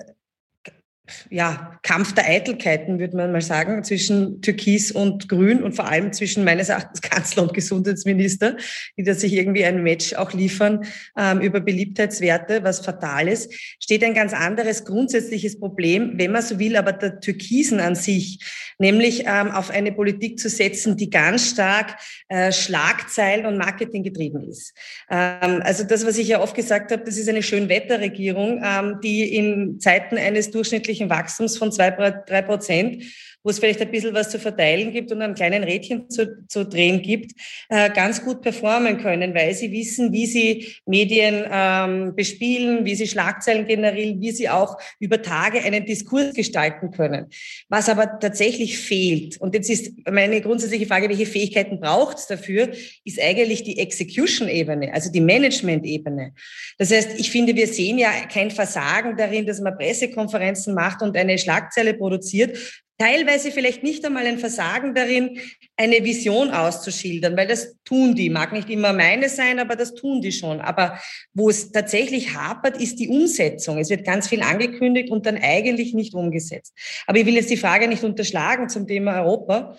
ja, 1.30 1.80
Kampf 1.84 2.14
der 2.14 2.26
Eitelkeiten, 2.26 3.00
würde 3.00 3.18
man 3.18 3.32
mal 3.32 3.42
sagen, 3.42 3.84
zwischen 3.84 4.42
Türkis 4.42 4.92
und 4.92 5.30
Grün 5.30 5.64
und 5.64 5.76
vor 5.76 5.88
allem 5.88 6.14
zwischen 6.14 6.44
meines 6.44 6.70
Erachtens 6.70 7.02
Kanzler 7.10 7.44
und 7.44 7.54
Gesundheitsminister, 7.54 8.58
die 8.98 9.04
da 9.04 9.14
sich 9.14 9.34
irgendwie 9.34 9.66
ein 9.66 9.84
Match 9.84 10.14
auch 10.14 10.34
liefern 10.34 10.86
ähm, 11.18 11.42
über 11.42 11.60
Beliebtheitswerte, 11.60 12.64
was 12.64 12.80
fatal 12.80 13.28
ist, 13.28 13.54
steht 13.80 14.04
ein 14.04 14.14
ganz 14.14 14.34
anderes 14.34 14.86
grundsätzliches 14.86 15.60
Problem, 15.60 16.14
wenn 16.16 16.32
man 16.32 16.42
so 16.42 16.60
will, 16.60 16.76
aber 16.76 16.92
der 16.92 17.20
Türkisen 17.20 17.80
an 17.80 17.96
sich, 17.96 18.40
nämlich 18.78 19.24
ähm, 19.26 19.52
auf 19.52 19.70
eine 19.70 19.92
Politik 19.92 20.40
zu 20.40 20.50
setzen, 20.50 20.98
die 20.98 21.10
ganz 21.10 21.50
stark 21.50 21.98
äh, 22.28 22.52
Schlagzeilen 22.52 23.46
und 23.46 23.58
Marketing 23.58 24.04
getrieben 24.04 24.44
ist. 24.44 24.74
Ähm, 25.10 25.62
also 25.64 25.84
das, 25.84 26.06
was 26.06 26.18
ich 26.18 26.28
ja 26.28 26.42
oft 26.42 26.56
gesagt 26.56 26.92
habe, 26.92 27.04
das 27.04 27.18
ist 27.18 27.30
eine 27.30 27.44
Schönwetterregierung, 27.44 28.62
ähm, 28.64 29.00
die 29.04 29.36
in 29.36 29.80
Zeiten 29.80 30.18
eines 30.18 30.52
durchschnittlichen 30.52 30.99
wirtschaftlichen 31.00 31.10
Wachstums 31.10 31.58
von 31.58 31.72
zwei, 31.72 31.92
drei 31.92 32.42
Prozent, 32.42 33.04
wo 33.44 33.50
es 33.50 33.60
vielleicht 33.60 33.82
ein 33.82 33.92
bisschen 33.92 34.14
was 34.14 34.30
zu 34.30 34.40
verteilen 34.40 34.92
gibt 34.92 35.12
und 35.12 35.22
einen 35.22 35.36
kleinen 35.36 35.64
Rädchen 35.64 36.10
zu, 36.10 36.46
zu 36.48 36.66
drehen 36.66 37.02
gibt, 37.02 37.32
äh, 37.70 37.90
ganz 37.90 38.24
gut 38.24 38.42
performen 38.42 38.98
können, 38.98 39.34
weil 39.34 39.54
sie 39.54 39.72
wissen, 39.72 40.12
wie 40.12 40.26
sie 40.26 40.76
Medien 40.86 41.46
ähm, 41.50 42.16
bespielen, 42.16 42.86
wie 42.86 42.96
sie 42.96 43.08
Schlagzeilen 43.08 43.66
generieren, 43.66 44.20
wie 44.22 44.32
sie 44.32 44.50
auch 44.50 44.78
über 45.00 45.22
Tage 45.22 45.62
einen 45.62 45.86
Diskurs 45.86 46.34
gestalten 46.34 46.92
können. 46.92 47.28
Was 47.70 47.88
aber 47.90 48.20
tatsächlich 48.20 48.78
fehlt, 48.78 49.40
und 49.40 49.54
jetzt 49.56 49.70
ist 49.70 49.94
meine 50.10 50.42
grundsätzliche 50.42 50.86
Frage, 50.86 51.10
welche 51.10 51.26
Fähigkeiten 51.26 51.80
braucht 51.80 52.18
es 52.18 52.28
dafür, 52.28 52.70
ist 53.06 53.22
eigentlich 53.22 53.64
die 53.64 53.80
Execution-Ebene, 53.80 54.94
also 54.94 55.12
die 55.12 55.22
Management-Ebene. 55.22 56.34
Das 56.78 56.92
heißt, 56.92 57.20
ich 57.20 57.32
finde, 57.32 57.56
wir 57.56 57.68
sehen 57.68 57.98
ja 57.98 58.12
kein 58.32 58.52
Versagen 58.52 59.16
darin, 59.18 59.46
dass 59.46 59.62
man 59.62 59.78
Pressekonferenzen 59.78 60.74
macht 60.74 61.02
und 61.02 61.16
eine 61.16 61.38
Schlagzeile 61.38 61.94
produziert, 61.94 62.58
teilweise 63.00 63.52
vielleicht 63.52 63.82
nicht 63.82 64.06
einmal 64.06 64.28
ein 64.28 64.40
Versagen 64.40 64.94
darin, 64.94 65.40
eine 65.78 66.04
Vision 66.04 66.52
auszuschildern, 66.52 67.38
weil 67.38 67.48
das 67.48 67.76
tun 67.86 68.14
die. 68.14 68.30
Mag 68.30 68.52
nicht 68.52 68.70
immer 68.70 68.92
meine 68.92 69.30
sein, 69.30 69.58
aber 69.58 69.78
das 69.78 69.96
tun 69.96 70.22
die 70.22 70.34
schon. 70.34 70.60
Aber 70.60 71.00
wo 71.34 71.50
es 71.50 71.72
tatsächlich 71.72 72.36
hapert, 72.36 72.80
ist 72.80 73.00
die 73.00 73.08
Umsetzung. 73.08 73.78
Es 73.78 73.90
wird 73.90 74.06
ganz 74.06 74.28
viel 74.28 74.44
angekündigt 74.44 75.10
und 75.10 75.26
dann 75.26 75.38
eigentlich 75.38 75.94
nicht 75.94 76.14
umgesetzt. 76.14 76.74
Aber 77.08 77.18
ich 77.18 77.26
will 77.26 77.36
jetzt 77.36 77.50
die 77.50 77.58
Frage 77.58 77.88
nicht 77.88 78.04
unterschlagen 78.04 78.68
zum 78.68 78.86
Thema 78.86 79.22
Europa. 79.22 79.78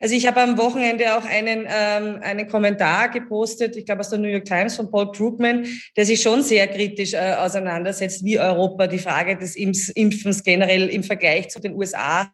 Also 0.00 0.16
ich 0.16 0.26
habe 0.26 0.40
am 0.40 0.58
Wochenende 0.58 1.16
auch 1.16 1.24
einen, 1.26 1.66
ähm, 1.68 2.18
einen 2.22 2.48
Kommentar 2.48 3.10
gepostet, 3.10 3.76
ich 3.76 3.84
glaube 3.84 4.00
aus 4.00 4.08
der 4.08 4.18
New 4.18 4.28
York 4.28 4.46
Times 4.46 4.74
von 4.74 4.90
Paul 4.90 5.12
Krugman, 5.12 5.64
der 5.96 6.06
sich 6.06 6.20
schon 6.20 6.42
sehr 6.42 6.66
kritisch 6.66 7.12
äh, 7.12 7.34
auseinandersetzt, 7.38 8.24
wie 8.24 8.40
Europa 8.40 8.88
die 8.88 8.98
Frage 8.98 9.36
des 9.36 9.54
Impfens 9.54 10.42
generell 10.42 10.88
im 10.88 11.04
Vergleich 11.04 11.50
zu 11.50 11.60
den 11.60 11.74
USA 11.74 12.32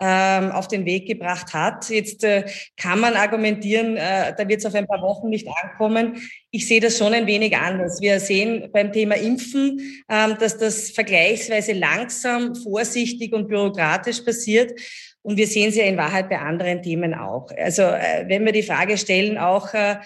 ähm, 0.00 0.50
auf 0.52 0.68
den 0.68 0.84
Weg 0.84 1.06
gebracht 1.06 1.54
hat. 1.54 1.88
Jetzt 1.90 2.24
äh, 2.24 2.44
kann 2.76 3.00
man 3.00 3.14
argumentieren, 3.14 3.96
äh, 3.96 4.34
da 4.36 4.48
wird 4.48 4.60
es 4.60 4.66
auf 4.66 4.74
ein 4.74 4.86
paar 4.86 5.02
Wochen 5.02 5.28
nicht 5.28 5.48
ankommen. 5.62 6.20
Ich 6.50 6.66
sehe 6.66 6.80
das 6.80 6.98
schon 6.98 7.14
ein 7.14 7.26
wenig 7.26 7.56
anders. 7.56 8.00
Wir 8.00 8.20
sehen 8.20 8.70
beim 8.72 8.92
Thema 8.92 9.16
Impfen, 9.16 9.80
ähm, 10.08 10.36
dass 10.38 10.58
das 10.58 10.90
vergleichsweise 10.90 11.72
langsam, 11.72 12.54
vorsichtig 12.54 13.32
und 13.32 13.48
bürokratisch 13.48 14.20
passiert. 14.20 14.78
Und 15.22 15.38
wir 15.38 15.46
sehen 15.46 15.70
es 15.70 15.76
ja 15.76 15.84
in 15.84 15.96
Wahrheit 15.96 16.28
bei 16.28 16.38
anderen 16.38 16.82
Themen 16.82 17.14
auch. 17.14 17.50
Also 17.56 17.82
äh, 17.82 18.24
wenn 18.28 18.44
wir 18.44 18.52
die 18.52 18.62
Frage 18.62 18.98
stellen, 18.98 19.38
auch 19.38 19.72
äh, 19.72 19.96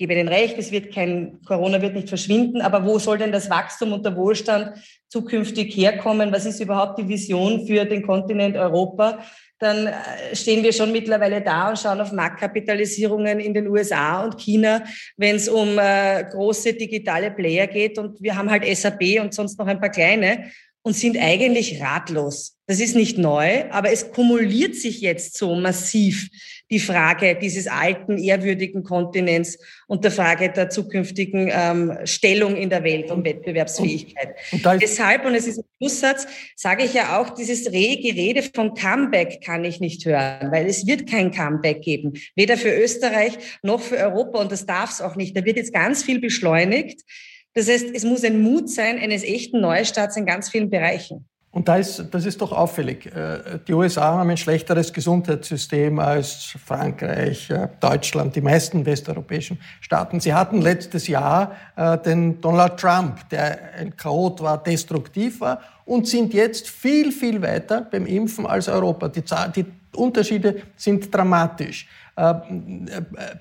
gebe 0.00 0.14
Ihnen 0.14 0.28
recht, 0.28 0.56
es 0.56 0.72
wird 0.72 0.94
kein, 0.94 1.42
Corona 1.44 1.82
wird 1.82 1.94
nicht 1.94 2.08
verschwinden, 2.08 2.62
aber 2.62 2.86
wo 2.86 2.98
soll 2.98 3.18
denn 3.18 3.32
das 3.32 3.50
Wachstum 3.50 3.92
und 3.92 4.06
der 4.06 4.16
Wohlstand 4.16 4.78
zukünftig 5.10 5.76
herkommen? 5.76 6.32
Was 6.32 6.46
ist 6.46 6.60
überhaupt 6.60 6.98
die 6.98 7.08
Vision 7.08 7.66
für 7.66 7.84
den 7.84 8.06
Kontinent 8.06 8.56
Europa? 8.56 9.18
Dann 9.58 9.88
äh, 9.88 9.92
stehen 10.34 10.62
wir 10.64 10.72
schon 10.72 10.90
mittlerweile 10.90 11.42
da 11.42 11.68
und 11.68 11.78
schauen 11.78 12.00
auf 12.00 12.12
Marktkapitalisierungen 12.12 13.40
in 13.40 13.52
den 13.52 13.68
USA 13.68 14.24
und 14.24 14.38
China, 14.38 14.82
wenn 15.18 15.36
es 15.36 15.48
um 15.48 15.78
äh, 15.78 16.24
große 16.30 16.72
digitale 16.74 17.30
Player 17.30 17.66
geht. 17.66 17.98
Und 17.98 18.22
wir 18.22 18.36
haben 18.36 18.50
halt 18.50 18.64
SAP 18.64 19.20
und 19.20 19.34
sonst 19.34 19.58
noch 19.58 19.66
ein 19.66 19.80
paar 19.80 19.90
kleine 19.90 20.50
und 20.82 20.94
sind 20.94 21.18
eigentlich 21.18 21.82
ratlos. 21.82 22.56
Das 22.70 22.78
ist 22.78 22.94
nicht 22.94 23.18
neu, 23.18 23.64
aber 23.70 23.90
es 23.90 24.12
kumuliert 24.12 24.76
sich 24.76 25.00
jetzt 25.00 25.36
so 25.36 25.56
massiv 25.56 26.28
die 26.70 26.78
Frage 26.78 27.34
dieses 27.34 27.66
alten, 27.66 28.16
ehrwürdigen 28.16 28.84
Kontinents 28.84 29.58
und 29.88 30.04
der 30.04 30.12
Frage 30.12 30.52
der 30.52 30.70
zukünftigen 30.70 31.50
ähm, 31.52 31.98
Stellung 32.04 32.54
in 32.54 32.70
der 32.70 32.84
Welt 32.84 33.10
und 33.10 33.24
Wettbewerbsfähigkeit. 33.24 34.36
Und, 34.52 34.64
und 34.64 34.80
Deshalb, 34.80 35.24
und 35.24 35.34
es 35.34 35.48
ist 35.48 35.58
ein 35.58 35.64
Schlusssatz, 35.78 36.28
sage 36.54 36.84
ich 36.84 36.94
ja 36.94 37.20
auch, 37.20 37.30
dieses 37.30 37.72
rege 37.72 38.14
Rede 38.14 38.44
von 38.54 38.74
Comeback 38.74 39.40
kann 39.44 39.64
ich 39.64 39.80
nicht 39.80 40.06
hören, 40.06 40.52
weil 40.52 40.66
es 40.66 40.86
wird 40.86 41.10
kein 41.10 41.32
Comeback 41.32 41.82
geben, 41.82 42.12
weder 42.36 42.56
für 42.56 42.72
Österreich 42.72 43.32
noch 43.64 43.80
für 43.80 43.96
Europa 43.96 44.38
und 44.38 44.52
das 44.52 44.64
darf 44.64 44.92
es 44.92 45.00
auch 45.00 45.16
nicht. 45.16 45.36
Da 45.36 45.44
wird 45.44 45.56
jetzt 45.56 45.72
ganz 45.72 46.04
viel 46.04 46.20
beschleunigt. 46.20 47.00
Das 47.52 47.68
heißt, 47.68 47.86
es 47.92 48.04
muss 48.04 48.22
ein 48.22 48.40
Mut 48.40 48.70
sein 48.70 49.00
eines 49.00 49.24
echten 49.24 49.60
Neustarts 49.60 50.16
in 50.16 50.24
ganz 50.24 50.50
vielen 50.50 50.70
Bereichen. 50.70 51.26
Und 51.52 51.66
da 51.66 51.76
ist, 51.76 52.04
das 52.12 52.26
ist 52.26 52.40
doch 52.40 52.52
auffällig. 52.52 53.06
Äh, 53.06 53.58
die 53.66 53.72
USA 53.72 54.14
haben 54.14 54.30
ein 54.30 54.36
schlechteres 54.36 54.92
Gesundheitssystem 54.92 55.98
als 55.98 56.54
Frankreich, 56.64 57.50
äh, 57.50 57.68
Deutschland, 57.80 58.36
die 58.36 58.40
meisten 58.40 58.86
westeuropäischen 58.86 59.58
Staaten. 59.80 60.20
Sie 60.20 60.32
hatten 60.32 60.62
letztes 60.62 61.08
Jahr 61.08 61.56
äh, 61.74 61.98
den 61.98 62.40
Donald 62.40 62.76
Trump, 62.76 63.28
der 63.30 63.58
ein 63.80 63.96
Chaot 63.96 64.40
war, 64.40 64.62
destruktiv 64.62 65.40
war, 65.40 65.60
und 65.86 66.06
sind 66.06 66.34
jetzt 66.34 66.68
viel, 66.68 67.10
viel 67.10 67.42
weiter 67.42 67.80
beim 67.80 68.06
Impfen 68.06 68.46
als 68.46 68.68
Europa. 68.68 69.08
Die, 69.08 69.24
die 69.56 69.66
Unterschiede 69.96 70.62
sind 70.76 71.12
dramatisch. 71.12 71.88
Äh, 72.16 72.34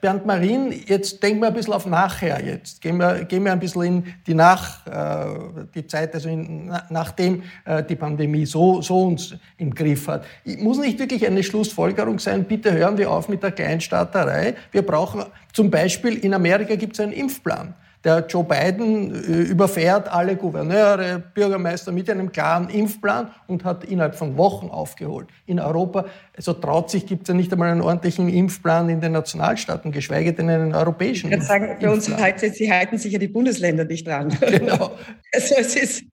Bernd 0.02 0.26
Marin, 0.26 0.74
jetzt 0.86 1.22
denken 1.22 1.42
wir 1.42 1.48
ein 1.48 1.54
bisschen 1.54 1.74
auf 1.74 1.86
nachher 1.86 2.44
jetzt. 2.44 2.82
Gehen 2.82 2.98
wir, 2.98 3.26
gehen 3.26 3.44
wir 3.44 3.52
ein 3.52 3.60
bisschen 3.60 3.84
in 3.84 4.04
die 4.28 4.34
Nach, 4.34 4.86
äh, 4.88 5.66
die 5.74 5.86
Zeit, 5.88 6.14
also 6.14 6.30
in, 6.30 6.72
nachdem 6.90 7.44
äh, 7.66 7.84
die 7.84 7.96
Pandemie 7.96 8.46
so, 8.46 8.82
so 8.82 9.08
uns 9.08 9.36
im 9.58 9.74
Griff 9.74 10.08
hat. 10.08 10.26
Muss 10.60 10.80
nicht 10.80 11.00
wirklich 11.00 11.26
eine 11.26 11.44
Schlussfolgerung 11.44 12.20
sein, 12.20 12.46
bitte 12.46 12.72
hören 12.72 12.98
wir 12.98 13.12
auf 13.12 13.30
mit 13.30 13.44
der 13.44 13.52
Kleinstaaterei. 13.52 14.56
Wir 14.72 14.82
brauchen 14.82 15.24
zum 15.54 15.70
Beispiel, 15.70 16.18
in 16.18 16.34
Amerika 16.34 16.76
gibt 16.76 16.94
es 16.94 17.00
einen 17.00 17.14
Impfplan. 17.14 17.74
Der 18.06 18.26
Joe 18.28 18.46
Biden 18.46 19.14
äh, 19.14 19.42
überfährt 19.42 20.08
alle 20.08 20.38
Gouverneure, 20.38 21.20
Bürgermeister 21.20 21.92
mit 21.92 22.10
einem 22.10 22.32
klaren 22.32 22.70
Impfplan 22.70 23.32
und 23.48 23.66
hat 23.66 23.84
innerhalb 23.84 24.16
von 24.16 24.38
Wochen 24.38 24.70
aufgeholt. 24.70 25.28
In 25.46 25.60
Europa, 25.60 26.06
also 26.36 26.54
traut 26.54 26.90
sich, 26.90 27.06
gibt 27.06 27.24
es 27.24 27.28
ja 27.28 27.34
nicht 27.34 27.52
einmal 27.52 27.70
einen 27.70 27.82
ordentlichen 27.82 28.30
Impfplan 28.30 28.88
in 28.88 29.02
den 29.02 29.12
Nationalstaaten, 29.12 29.92
geschweige 29.92 30.34
denn 30.34 30.50
einen 30.50 30.74
europäischen. 30.74 31.28
Ich 31.28 31.40
kann 31.40 31.46
sagen, 31.46 31.78
bei 31.82 31.90
uns 31.90 32.10
halten, 32.10 32.54
sie 32.54 32.72
halten 32.72 32.98
sich 32.98 33.12
ja 33.12 33.20
die 33.20 33.28
Bundesländer 33.28 33.86
nicht 33.86 34.08
dran. 34.08 34.30
Genau. 34.50 34.98
also 35.34 35.56
es 35.58 35.76
ist 35.76 36.04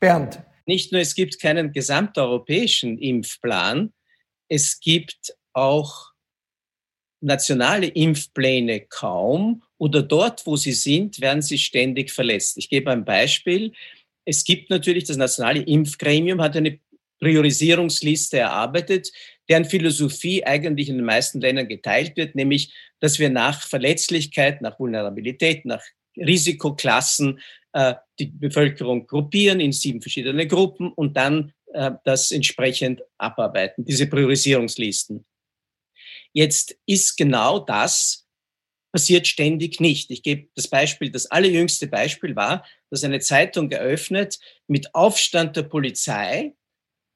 Bernd. 0.00 0.42
Nicht 0.66 0.92
nur 0.92 1.00
es 1.00 1.14
gibt 1.14 1.40
keinen 1.40 1.72
gesamteuropäischen 1.72 2.98
Impfplan, 2.98 3.92
es 4.48 4.80
gibt 4.80 5.34
auch 5.52 6.12
nationale 7.20 7.86
Impfpläne 7.86 8.80
kaum 8.80 9.62
oder 9.82 10.00
dort, 10.00 10.46
wo 10.46 10.54
sie 10.54 10.74
sind, 10.74 11.20
werden 11.20 11.42
sie 11.42 11.58
ständig 11.58 12.12
verletzt. 12.12 12.56
Ich 12.56 12.68
gebe 12.68 12.92
ein 12.92 13.04
Beispiel. 13.04 13.72
Es 14.24 14.44
gibt 14.44 14.70
natürlich 14.70 15.02
das 15.02 15.16
nationale 15.16 15.60
Impfgremium, 15.60 16.40
hat 16.40 16.56
eine 16.56 16.78
Priorisierungsliste 17.18 18.38
erarbeitet, 18.38 19.10
deren 19.48 19.64
Philosophie 19.64 20.44
eigentlich 20.44 20.88
in 20.88 20.98
den 20.98 21.04
meisten 21.04 21.40
Ländern 21.40 21.66
geteilt 21.66 22.16
wird, 22.16 22.36
nämlich, 22.36 22.72
dass 23.00 23.18
wir 23.18 23.28
nach 23.28 23.60
Verletzlichkeit, 23.60 24.62
nach 24.62 24.78
Vulnerabilität, 24.78 25.64
nach 25.64 25.82
Risikoklassen 26.16 27.40
äh, 27.72 27.94
die 28.20 28.26
Bevölkerung 28.26 29.08
gruppieren 29.08 29.58
in 29.58 29.72
sieben 29.72 30.00
verschiedene 30.00 30.46
Gruppen 30.46 30.92
und 30.92 31.16
dann 31.16 31.54
äh, 31.72 31.90
das 32.04 32.30
entsprechend 32.30 33.02
abarbeiten, 33.18 33.84
diese 33.84 34.06
Priorisierungslisten. 34.06 35.24
Jetzt 36.32 36.78
ist 36.86 37.16
genau 37.16 37.58
das 37.58 38.21
passiert 38.92 39.26
ständig 39.26 39.80
nicht. 39.80 40.10
Ich 40.10 40.22
gebe 40.22 40.48
das 40.54 40.68
Beispiel, 40.68 41.10
das 41.10 41.26
allerjüngste 41.26 41.86
Beispiel 41.86 42.36
war, 42.36 42.64
dass 42.90 43.04
eine 43.04 43.20
Zeitung 43.20 43.68
geöffnet 43.68 44.38
mit 44.68 44.94
Aufstand 44.94 45.56
der 45.56 45.62
Polizei 45.62 46.54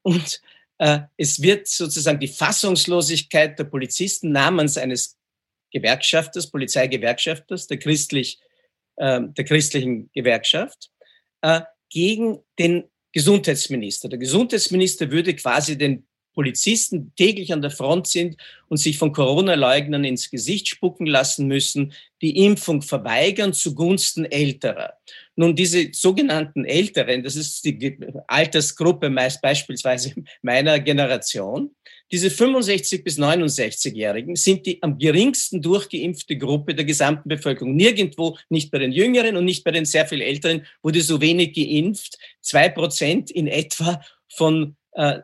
und 0.02 0.40
äh, 0.78 1.00
es 1.16 1.40
wird 1.42 1.68
sozusagen 1.68 2.20
die 2.20 2.28
Fassungslosigkeit 2.28 3.58
der 3.58 3.64
Polizisten 3.64 4.32
namens 4.32 4.76
eines 4.78 5.18
Gewerkschafters, 5.72 6.50
Polizeigewerkschafters, 6.50 7.66
der, 7.66 7.78
christlich, 7.78 8.38
äh, 8.96 9.20
der 9.22 9.44
christlichen 9.44 10.10
Gewerkschaft, 10.12 10.90
äh, 11.42 11.62
gegen 11.90 12.38
den 12.58 12.84
Gesundheitsminister. 13.12 14.08
Der 14.08 14.18
Gesundheitsminister 14.18 15.10
würde 15.10 15.34
quasi 15.34 15.78
den 15.78 16.06
Polizisten 16.36 17.12
täglich 17.16 17.52
an 17.52 17.62
der 17.62 17.70
Front 17.70 18.06
sind 18.06 18.36
und 18.68 18.76
sich 18.76 18.98
von 18.98 19.12
Corona-Leugnern 19.12 20.04
ins 20.04 20.30
Gesicht 20.30 20.68
spucken 20.68 21.06
lassen 21.06 21.48
müssen, 21.48 21.94
die 22.20 22.44
Impfung 22.44 22.82
verweigern 22.82 23.54
zugunsten 23.54 24.26
Älterer. 24.26 24.92
Nun, 25.34 25.56
diese 25.56 25.88
sogenannten 25.92 26.66
Älteren, 26.66 27.24
das 27.24 27.36
ist 27.36 27.64
die 27.64 27.98
Altersgruppe 28.26 29.08
meist 29.08 29.40
beispielsweise 29.40 30.14
meiner 30.42 30.78
Generation, 30.78 31.70
diese 32.12 32.30
65 32.30 33.02
bis 33.02 33.18
69-Jährigen 33.18 34.36
sind 34.36 34.64
die 34.66 34.80
am 34.82 34.96
geringsten 34.96 35.60
durchgeimpfte 35.60 36.38
Gruppe 36.38 36.74
der 36.74 36.84
gesamten 36.84 37.28
Bevölkerung. 37.28 37.74
Nirgendwo, 37.74 38.38
nicht 38.48 38.70
bei 38.70 38.78
den 38.78 38.92
Jüngeren 38.92 39.36
und 39.36 39.44
nicht 39.44 39.64
bei 39.64 39.72
den 39.72 39.84
sehr 39.84 40.06
viel 40.06 40.20
Älteren, 40.20 40.64
wurde 40.82 41.00
so 41.00 41.20
wenig 41.20 41.54
geimpft. 41.54 42.16
Zwei 42.42 42.68
Prozent 42.68 43.32
in 43.32 43.48
etwa 43.48 44.00
von 44.28 44.76
äh, 44.92 45.20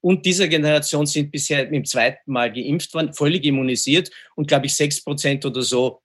und 0.00 0.24
dieser 0.24 0.48
Generation 0.48 1.06
sind 1.06 1.30
bisher 1.30 1.68
im 1.70 1.84
zweiten 1.84 2.30
Mal 2.30 2.52
geimpft 2.52 2.94
worden, 2.94 3.12
völlig 3.12 3.44
immunisiert 3.44 4.10
und 4.36 4.48
glaube 4.48 4.66
ich 4.66 4.74
sechs 4.74 5.02
Prozent 5.02 5.44
oder 5.44 5.62
so 5.62 6.00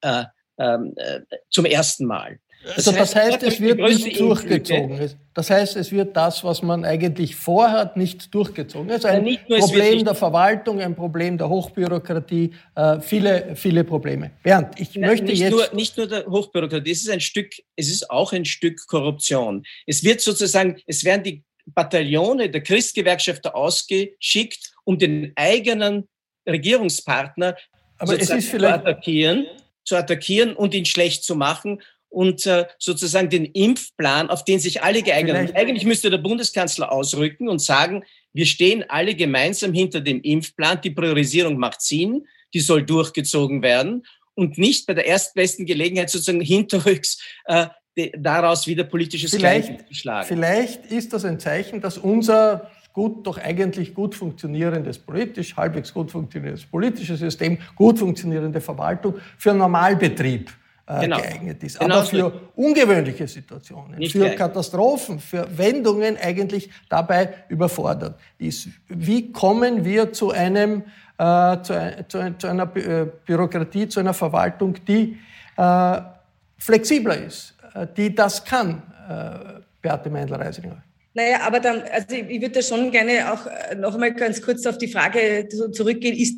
äh, 0.00 0.24
ähm, 0.58 0.92
äh, 0.96 1.20
zum 1.48 1.64
ersten 1.64 2.06
Mal. 2.06 2.38
Also 2.76 2.92
das 2.92 3.14
heißt, 3.14 3.42
es 3.42 3.58
wird 3.60 3.78
nicht 3.78 4.20
durchgezogen. 4.20 5.10
Das 5.32 5.48
heißt, 5.48 5.76
es 5.76 5.90
wird 5.92 6.14
das, 6.14 6.44
was 6.44 6.60
man 6.60 6.84
eigentlich 6.84 7.34
vorhat, 7.34 7.96
nicht 7.96 8.34
durchgezogen. 8.34 8.90
Es 8.90 8.98
ist 8.98 9.06
ein 9.06 9.26
ja, 9.26 9.58
Problem 9.58 10.04
der 10.04 10.14
Verwaltung, 10.14 10.80
ein 10.80 10.94
Problem 10.94 11.38
der 11.38 11.48
Hochbürokratie, 11.48 12.50
äh, 12.74 13.00
viele, 13.00 13.56
viele 13.56 13.84
Probleme. 13.84 14.32
Bernd, 14.42 14.78
ich 14.78 14.94
Nein, 14.94 15.10
möchte 15.10 15.26
nicht 15.26 15.40
jetzt... 15.40 15.52
Nur, 15.52 15.68
nicht 15.72 15.96
nur 15.96 16.06
der 16.06 16.26
Hochbürokratie, 16.26 16.90
es 16.90 17.00
ist 17.00 17.10
ein 17.10 17.20
Stück, 17.20 17.50
es 17.76 17.88
ist 17.88 18.10
auch 18.10 18.32
ein 18.34 18.44
Stück 18.44 18.86
Korruption. 18.86 19.64
Es 19.86 20.04
wird 20.04 20.20
sozusagen, 20.20 20.76
es 20.86 21.04
werden 21.04 21.22
die 21.22 21.44
Bataillone 21.74 22.50
der 22.50 22.62
Christgewerkschafter 22.62 23.54
ausgeschickt, 23.54 24.72
um 24.84 24.98
den 24.98 25.32
eigenen 25.36 26.08
Regierungspartner 26.48 27.56
zu 28.04 28.66
attackieren, 28.66 29.46
zu 29.84 29.96
attackieren 29.96 30.54
und 30.54 30.74
ihn 30.74 30.84
schlecht 30.86 31.24
zu 31.24 31.34
machen 31.34 31.82
und 32.08 32.44
äh, 32.46 32.66
sozusagen 32.78 33.30
den 33.30 33.44
Impfplan, 33.44 34.30
auf 34.30 34.44
den 34.44 34.58
sich 34.58 34.82
alle 34.82 35.02
geeignet 35.02 35.36
haben. 35.36 35.56
Eigentlich 35.56 35.84
müsste 35.84 36.10
der 36.10 36.18
Bundeskanzler 36.18 36.90
ausrücken 36.90 37.48
und 37.48 37.60
sagen, 37.60 38.04
wir 38.32 38.46
stehen 38.46 38.84
alle 38.88 39.14
gemeinsam 39.14 39.72
hinter 39.72 40.00
dem 40.00 40.20
Impfplan, 40.22 40.80
die 40.80 40.90
Priorisierung 40.90 41.56
macht 41.56 41.82
Sinn, 41.82 42.26
die 42.52 42.60
soll 42.60 42.84
durchgezogen 42.84 43.62
werden 43.62 44.04
und 44.34 44.58
nicht 44.58 44.86
bei 44.86 44.94
der 44.94 45.06
erstbesten 45.06 45.66
Gelegenheit 45.66 46.10
sozusagen 46.10 46.40
hinterrücks 46.40 47.22
äh, 47.44 47.66
daraus 48.18 48.66
wieder 48.66 48.84
politisches 48.84 49.30
vielleicht, 49.30 49.88
geschlagen. 49.88 50.26
Vielleicht 50.26 50.86
ist 50.86 51.12
das 51.12 51.24
ein 51.24 51.38
Zeichen, 51.38 51.80
dass 51.80 51.98
unser 51.98 52.70
gut, 52.92 53.26
doch 53.26 53.38
eigentlich 53.38 53.94
gut 53.94 54.14
funktionierendes 54.14 54.98
politisch, 54.98 55.56
halbwegs 55.56 55.92
gut 55.92 56.10
funktionierendes 56.10 56.66
politisches 56.66 57.20
System, 57.20 57.58
gut 57.74 57.98
funktionierende 57.98 58.60
Verwaltung 58.60 59.14
für 59.38 59.54
Normalbetrieb 59.54 60.50
äh, 60.86 61.00
genau. 61.00 61.18
geeignet 61.18 61.62
ist. 61.62 61.78
Genau 61.78 61.96
Aber 61.96 62.04
für 62.04 62.32
ungewöhnliche 62.56 63.28
Situationen, 63.28 63.98
Nicht 63.98 64.12
für 64.12 64.18
geeignet. 64.18 64.38
Katastrophen, 64.38 65.20
für 65.20 65.46
Wendungen 65.56 66.16
eigentlich 66.16 66.70
dabei 66.88 67.34
überfordert 67.48 68.18
ist. 68.38 68.68
Wie 68.88 69.30
kommen 69.30 69.84
wir 69.84 70.12
zu 70.12 70.30
einem 70.32 70.84
äh, 71.18 71.62
zu, 71.62 72.04
zu, 72.08 72.38
zu, 72.38 72.46
einer 72.46 72.76
äh, 72.76 73.06
Bürokratie, 73.26 73.88
zu 73.88 74.00
einer 74.00 74.14
Verwaltung, 74.14 74.74
die 74.86 75.18
äh, 75.56 76.00
flexibler 76.56 77.16
ist, 77.16 77.54
die 77.96 78.14
das 78.14 78.44
kann, 78.44 78.82
äh, 79.08 79.60
Beate 79.82 80.10
Meindl-Reisinger. 80.10 80.82
Naja, 81.14 81.40
aber 81.42 81.58
dann, 81.58 81.82
also 81.82 82.14
ich 82.14 82.40
würde 82.40 82.54
da 82.54 82.62
schon 82.62 82.90
gerne 82.90 83.32
auch 83.32 83.46
äh, 83.46 83.74
noch 83.74 83.94
einmal 83.94 84.14
ganz 84.14 84.40
kurz 84.40 84.64
auf 84.66 84.78
die 84.78 84.88
Frage 84.88 85.48
zurückgehen, 85.72 86.16
ist 86.16 86.36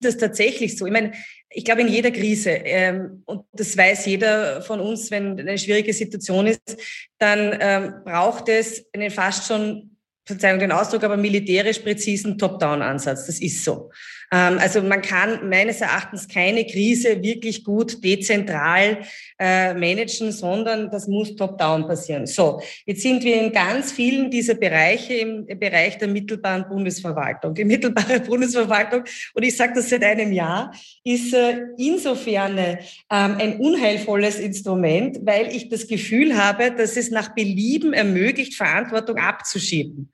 das 0.00 0.16
tatsächlich 0.16 0.76
so? 0.76 0.86
Ich 0.86 0.92
meine, 0.92 1.12
ich 1.50 1.64
glaube, 1.64 1.80
in 1.80 1.88
jeder 1.88 2.10
Krise, 2.10 2.50
ähm, 2.50 3.22
und 3.26 3.44
das 3.52 3.76
weiß 3.76 4.06
jeder 4.06 4.62
von 4.62 4.80
uns, 4.80 5.10
wenn 5.10 5.38
eine 5.38 5.58
schwierige 5.58 5.92
Situation 5.92 6.46
ist, 6.46 6.76
dann 7.18 7.56
ähm, 7.60 7.94
braucht 8.04 8.48
es 8.48 8.84
einen 8.92 9.10
fast 9.10 9.48
schon 9.48 9.90
Verzeihung 10.26 10.58
den 10.58 10.72
Ausdruck, 10.72 11.04
aber 11.04 11.16
militärisch 11.16 11.80
präzisen 11.80 12.38
Top-Down-Ansatz. 12.38 13.26
Das 13.26 13.40
ist 13.40 13.62
so. 13.62 13.90
Ähm, 14.32 14.58
also 14.58 14.82
man 14.82 15.02
kann 15.02 15.48
meines 15.48 15.80
Erachtens 15.80 16.28
keine 16.28 16.66
Krise 16.66 17.22
wirklich 17.22 17.64
gut 17.64 18.02
dezentral 18.02 18.98
äh, 19.38 19.74
managen, 19.74 20.32
sondern 20.32 20.90
das 20.90 21.08
muss 21.08 21.34
top-down 21.36 21.86
passieren. 21.86 22.26
So, 22.26 22.60
jetzt 22.86 23.02
sind 23.02 23.24
wir 23.24 23.40
in 23.40 23.52
ganz 23.52 23.92
vielen 23.92 24.30
dieser 24.30 24.54
Bereiche 24.54 25.14
im 25.14 25.46
Bereich 25.46 25.98
der 25.98 26.08
mittelbaren 26.08 26.66
Bundesverwaltung. 26.68 27.54
Die 27.54 27.64
mittelbare 27.64 28.20
Bundesverwaltung, 28.26 29.04
und 29.34 29.42
ich 29.42 29.56
sage 29.56 29.72
das 29.74 29.90
seit 29.90 30.04
einem 30.04 30.32
Jahr, 30.32 30.72
ist 31.02 31.34
äh, 31.34 31.58
insofern 31.78 32.58
ähm, 32.58 32.78
ein 33.10 33.56
unheilvolles 33.58 34.38
Instrument, 34.38 35.18
weil 35.22 35.54
ich 35.54 35.68
das 35.68 35.86
Gefühl 35.86 36.36
habe, 36.36 36.70
dass 36.70 36.96
es 36.96 37.10
nach 37.10 37.34
Belieben 37.34 37.92
ermöglicht, 37.92 38.54
Verantwortung 38.54 39.16
abzuschieben. 39.16 40.10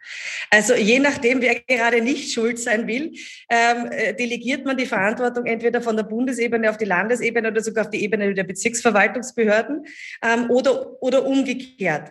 Also 0.50 0.74
je 0.74 0.98
nachdem, 0.98 1.40
wer 1.40 1.60
gerade 1.60 2.02
nicht 2.02 2.32
schuld 2.32 2.58
sein 2.58 2.86
will, 2.86 3.12
ähm, 3.50 3.90
äh, 3.90 4.09
delegiert 4.12 4.64
man 4.64 4.76
die 4.76 4.86
Verantwortung 4.86 5.46
entweder 5.46 5.80
von 5.80 5.96
der 5.96 6.04
Bundesebene 6.04 6.70
auf 6.70 6.76
die 6.76 6.84
Landesebene 6.84 7.48
oder 7.48 7.60
sogar 7.62 7.84
auf 7.84 7.90
die 7.90 8.02
Ebene 8.02 8.34
der 8.34 8.44
Bezirksverwaltungsbehörden 8.44 9.86
ähm, 10.22 10.50
oder, 10.50 11.02
oder 11.02 11.26
umgekehrt. 11.26 12.10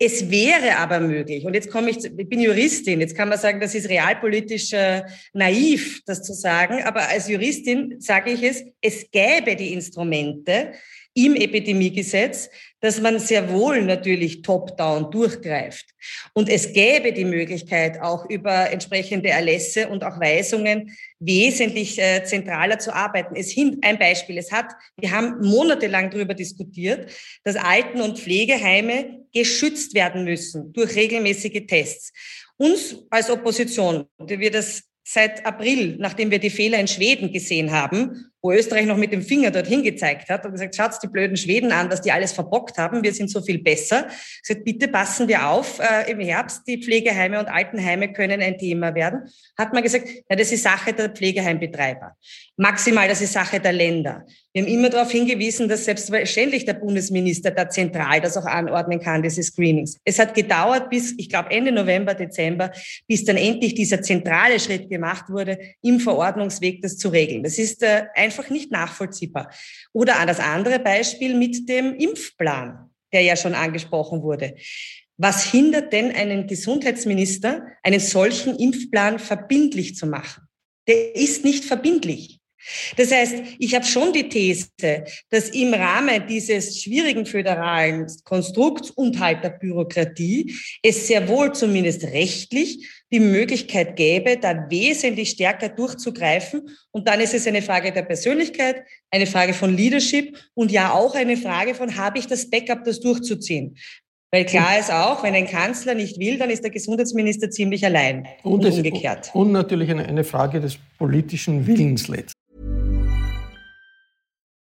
Es 0.00 0.30
wäre 0.30 0.76
aber 0.76 1.00
möglich, 1.00 1.44
und 1.44 1.54
jetzt 1.54 1.72
komme 1.72 1.90
ich, 1.90 2.04
ich 2.04 2.28
bin 2.28 2.40
Juristin, 2.40 3.00
jetzt 3.00 3.16
kann 3.16 3.28
man 3.28 3.36
sagen, 3.36 3.58
das 3.60 3.74
ist 3.74 3.88
realpolitisch 3.88 4.72
äh, 4.72 5.02
naiv, 5.32 6.02
das 6.06 6.22
zu 6.22 6.34
sagen, 6.34 6.84
aber 6.84 7.08
als 7.08 7.28
Juristin 7.28 7.96
sage 7.98 8.30
ich 8.30 8.44
es, 8.44 8.64
es 8.80 9.10
gäbe 9.10 9.56
die 9.56 9.72
Instrumente 9.72 10.72
im 11.14 11.34
Epidemiegesetz, 11.34 12.48
dass 12.80 13.00
man 13.00 13.18
sehr 13.18 13.50
wohl 13.50 13.82
natürlich 13.82 14.42
top-down 14.42 15.10
durchgreift. 15.10 15.86
Und 16.32 16.48
es 16.48 16.72
gäbe 16.72 17.12
die 17.12 17.24
Möglichkeit, 17.24 18.00
auch 18.00 18.28
über 18.30 18.70
entsprechende 18.70 19.30
Erlässe 19.30 19.88
und 19.88 20.04
auch 20.04 20.20
Weisungen 20.20 20.96
wesentlich 21.18 21.98
äh, 21.98 22.22
zentraler 22.24 22.78
zu 22.78 22.94
arbeiten. 22.94 23.34
Es 23.34 23.50
hin, 23.50 23.78
ein 23.82 23.98
Beispiel. 23.98 24.38
Es 24.38 24.52
hat, 24.52 24.66
wir 24.96 25.10
haben 25.10 25.40
monatelang 25.40 26.10
darüber 26.10 26.34
diskutiert, 26.34 27.10
dass 27.42 27.56
Alten- 27.56 28.00
und 28.00 28.18
Pflegeheime 28.18 29.24
geschützt 29.32 29.94
werden 29.94 30.24
müssen 30.24 30.72
durch 30.72 30.94
regelmäßige 30.94 31.66
Tests. 31.66 32.12
Uns 32.56 32.96
als 33.10 33.30
Opposition, 33.30 34.06
die 34.20 34.38
wir 34.38 34.50
das 34.50 34.84
seit 35.04 35.46
April, 35.46 35.96
nachdem 35.98 36.30
wir 36.30 36.38
die 36.38 36.50
Fehler 36.50 36.78
in 36.78 36.86
Schweden 36.86 37.32
gesehen 37.32 37.70
haben, 37.70 38.30
wo 38.40 38.52
Österreich 38.52 38.86
noch 38.86 38.96
mit 38.96 39.12
dem 39.12 39.22
Finger 39.22 39.50
dorthin 39.50 39.82
gezeigt 39.82 40.28
hat 40.28 40.44
und 40.44 40.52
gesagt, 40.52 40.76
schaut 40.76 40.92
die 41.02 41.08
blöden 41.08 41.36
Schweden 41.36 41.72
an, 41.72 41.90
dass 41.90 42.02
die 42.02 42.12
alles 42.12 42.32
verbockt 42.32 42.78
haben, 42.78 43.02
wir 43.02 43.12
sind 43.12 43.30
so 43.30 43.42
viel 43.42 43.58
besser. 43.58 44.06
Gesagt, 44.46 44.64
bitte 44.64 44.88
passen 44.88 45.28
wir 45.28 45.48
auf, 45.48 45.80
äh, 45.80 46.10
im 46.10 46.20
Herbst, 46.20 46.62
die 46.66 46.82
Pflegeheime 46.82 47.40
und 47.40 47.46
Altenheime 47.46 48.12
können 48.12 48.40
ein 48.40 48.58
Thema 48.58 48.94
werden. 48.94 49.22
Hat 49.56 49.72
man 49.72 49.82
gesagt, 49.82 50.08
na, 50.28 50.36
das 50.36 50.52
ist 50.52 50.62
Sache 50.62 50.92
der 50.92 51.10
Pflegeheimbetreiber. 51.10 52.16
Maximal, 52.56 53.08
das 53.08 53.20
ist 53.20 53.32
Sache 53.32 53.60
der 53.60 53.72
Länder. 53.72 54.24
Wir 54.52 54.62
haben 54.62 54.72
immer 54.72 54.90
darauf 54.90 55.12
hingewiesen, 55.12 55.68
dass 55.68 55.84
selbstverständlich 55.84 56.64
der 56.64 56.74
Bundesminister 56.74 57.50
da 57.50 57.68
zentral 57.68 58.20
das 58.20 58.36
auch 58.36 58.46
anordnen 58.46 58.98
kann, 58.98 59.22
diese 59.22 59.42
Screenings. 59.42 59.98
Es 60.04 60.18
hat 60.18 60.34
gedauert 60.34 60.90
bis, 60.90 61.14
ich 61.18 61.28
glaube, 61.28 61.50
Ende 61.50 61.70
November, 61.70 62.14
Dezember, 62.14 62.72
bis 63.06 63.24
dann 63.24 63.36
endlich 63.36 63.74
dieser 63.74 64.02
zentrale 64.02 64.58
Schritt 64.58 64.90
gemacht 64.90 65.26
wurde, 65.28 65.58
im 65.82 66.00
Verordnungsweg 66.00 66.82
das 66.82 66.96
zu 66.96 67.10
regeln. 67.10 67.42
Das 67.42 67.58
ist 67.58 67.82
äh, 67.82 68.04
einfach 68.28 68.50
nicht 68.50 68.70
nachvollziehbar. 68.70 69.50
Oder 69.92 70.18
an 70.18 70.28
das 70.28 70.38
andere 70.38 70.78
Beispiel 70.78 71.34
mit 71.34 71.66
dem 71.68 71.94
Impfplan, 71.94 72.90
der 73.12 73.22
ja 73.22 73.36
schon 73.36 73.54
angesprochen 73.54 74.22
wurde. 74.22 74.54
Was 75.16 75.44
hindert 75.44 75.92
denn 75.94 76.12
einen 76.12 76.46
Gesundheitsminister, 76.46 77.66
einen 77.82 78.00
solchen 78.00 78.56
Impfplan 78.56 79.18
verbindlich 79.18 79.96
zu 79.96 80.06
machen? 80.06 80.42
Der 80.86 81.16
ist 81.16 81.42
nicht 81.42 81.64
verbindlich. 81.64 82.37
Das 82.96 83.12
heißt, 83.12 83.34
ich 83.58 83.74
habe 83.74 83.84
schon 83.84 84.12
die 84.12 84.28
These, 84.28 84.68
dass 85.30 85.50
im 85.50 85.74
Rahmen 85.74 86.26
dieses 86.26 86.82
schwierigen 86.82 87.26
föderalen 87.26 88.06
Konstrukts 88.24 88.90
und 88.90 89.18
halt 89.18 89.44
der 89.44 89.50
Bürokratie 89.50 90.54
es 90.82 91.06
sehr 91.06 91.28
wohl 91.28 91.52
zumindest 91.52 92.04
rechtlich 92.04 92.86
die 93.10 93.20
Möglichkeit 93.20 93.96
gäbe, 93.96 94.36
da 94.36 94.66
wesentlich 94.68 95.30
stärker 95.30 95.68
durchzugreifen. 95.68 96.68
Und 96.90 97.08
dann 97.08 97.20
ist 97.20 97.34
es 97.34 97.46
eine 97.46 97.62
Frage 97.62 97.92
der 97.92 98.02
Persönlichkeit, 98.02 98.84
eine 99.10 99.26
Frage 99.26 99.54
von 99.54 99.74
Leadership 99.74 100.36
und 100.54 100.70
ja 100.70 100.92
auch 100.92 101.14
eine 101.14 101.36
Frage 101.36 101.74
von, 101.74 101.96
habe 101.96 102.18
ich 102.18 102.26
das 102.26 102.50
Backup, 102.50 102.84
das 102.84 103.00
durchzuziehen? 103.00 103.76
Weil 104.30 104.44
klar 104.44 104.78
ist 104.78 104.92
auch, 104.92 105.22
wenn 105.22 105.34
ein 105.34 105.46
Kanzler 105.46 105.94
nicht 105.94 106.18
will, 106.18 106.36
dann 106.36 106.50
ist 106.50 106.62
der 106.62 106.70
Gesundheitsminister 106.70 107.50
ziemlich 107.50 107.84
allein 107.84 108.26
und, 108.42 108.62
und 108.62 108.72
umgekehrt. 108.72 109.30
Und 109.32 109.52
natürlich 109.52 109.90
eine, 109.90 110.04
eine 110.04 110.22
Frage 110.22 110.60
des 110.60 110.78
politischen 110.98 111.66
Willens 111.66 112.08
letztendlich. 112.08 112.34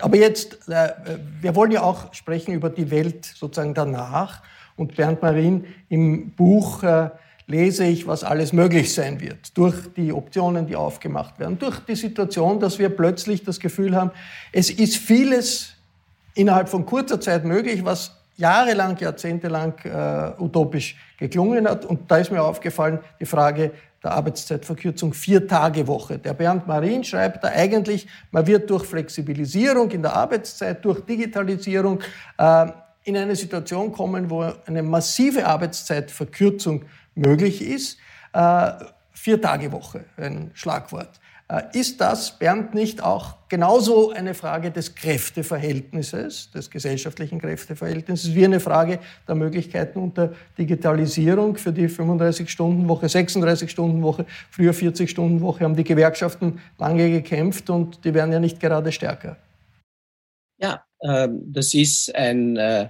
Aber 0.00 0.16
jetzt, 0.16 0.68
äh, 0.68 0.92
wir 1.40 1.54
wollen 1.54 1.70
ja 1.70 1.82
auch 1.82 2.12
sprechen 2.12 2.52
über 2.52 2.70
die 2.70 2.90
Welt 2.90 3.24
sozusagen 3.24 3.74
danach. 3.74 4.42
Und 4.76 4.96
Bernd 4.96 5.22
Marin 5.22 5.64
im 5.88 6.32
Buch 6.32 6.82
äh, 6.82 7.10
lese 7.46 7.84
ich, 7.84 8.06
was 8.06 8.24
alles 8.24 8.52
möglich 8.52 8.92
sein 8.92 9.20
wird 9.20 9.56
durch 9.56 9.74
die 9.96 10.12
Optionen, 10.12 10.66
die 10.66 10.76
aufgemacht 10.76 11.38
werden, 11.38 11.58
durch 11.58 11.78
die 11.80 11.94
Situation, 11.94 12.60
dass 12.60 12.78
wir 12.78 12.90
plötzlich 12.90 13.44
das 13.44 13.60
Gefühl 13.60 13.96
haben, 13.96 14.10
es 14.52 14.70
ist 14.70 14.96
vieles 14.96 15.72
innerhalb 16.34 16.68
von 16.68 16.84
kurzer 16.84 17.20
Zeit 17.20 17.44
möglich, 17.44 17.84
was 17.84 18.12
jahrelang, 18.36 18.98
jahrzehntelang 18.98 19.74
äh, 19.84 20.42
utopisch 20.42 20.96
geklungen 21.18 21.66
hat. 21.66 21.84
Und 21.84 22.10
da 22.10 22.18
ist 22.18 22.30
mir 22.30 22.42
aufgefallen 22.42 22.98
die 23.18 23.26
Frage 23.26 23.70
der 24.02 24.12
Arbeitszeitverkürzung 24.12 25.14
Vier-Tage-Woche. 25.14 26.18
Der 26.18 26.34
Bernd 26.34 26.66
Marin 26.66 27.04
schreibt 27.04 27.44
da 27.44 27.48
eigentlich, 27.48 28.06
man 28.30 28.46
wird 28.46 28.70
durch 28.70 28.84
Flexibilisierung 28.84 29.90
in 29.90 30.02
der 30.02 30.14
Arbeitszeit, 30.14 30.84
durch 30.84 31.00
Digitalisierung 31.00 32.00
äh, 32.38 32.66
in 33.04 33.16
eine 33.16 33.36
Situation 33.36 33.92
kommen, 33.92 34.28
wo 34.30 34.52
eine 34.66 34.82
massive 34.82 35.46
Arbeitszeitverkürzung 35.46 36.84
möglich 37.14 37.62
ist. 37.62 37.98
Äh, 38.32 38.72
vier 39.12 39.40
Tage 39.40 39.72
Woche, 39.72 40.04
ein 40.16 40.50
Schlagwort. 40.54 41.10
Äh, 41.48 41.62
ist 41.74 42.00
das, 42.00 42.38
Bernd, 42.38 42.74
nicht 42.74 43.02
auch 43.02 43.36
genauso 43.48 44.10
eine 44.10 44.34
Frage 44.34 44.72
des 44.72 44.94
Kräfteverhältnisses, 44.96 46.50
des 46.50 46.70
gesellschaftlichen 46.70 47.40
Kräfteverhältnisses, 47.40 48.34
wie 48.34 48.44
eine 48.44 48.58
Frage 48.58 48.98
der 49.28 49.36
Möglichkeiten 49.36 50.00
unter 50.00 50.34
Digitalisierung 50.58 51.56
für 51.56 51.72
die 51.72 51.88
35-Stunden-Woche, 51.88 53.06
36-Stunden-Woche, 53.06 54.26
früher 54.50 54.72
40-Stunden-Woche 54.72 55.64
haben 55.64 55.76
die 55.76 55.84
Gewerkschaften 55.84 56.60
lange 56.78 57.10
gekämpft 57.10 57.70
und 57.70 58.04
die 58.04 58.12
werden 58.12 58.32
ja 58.32 58.40
nicht 58.40 58.58
gerade 58.58 58.90
stärker. 58.90 59.36
Ja, 60.58 60.84
ähm, 61.02 61.42
das 61.52 61.74
ist 61.74 62.12
ein 62.14 62.56
äh, 62.56 62.88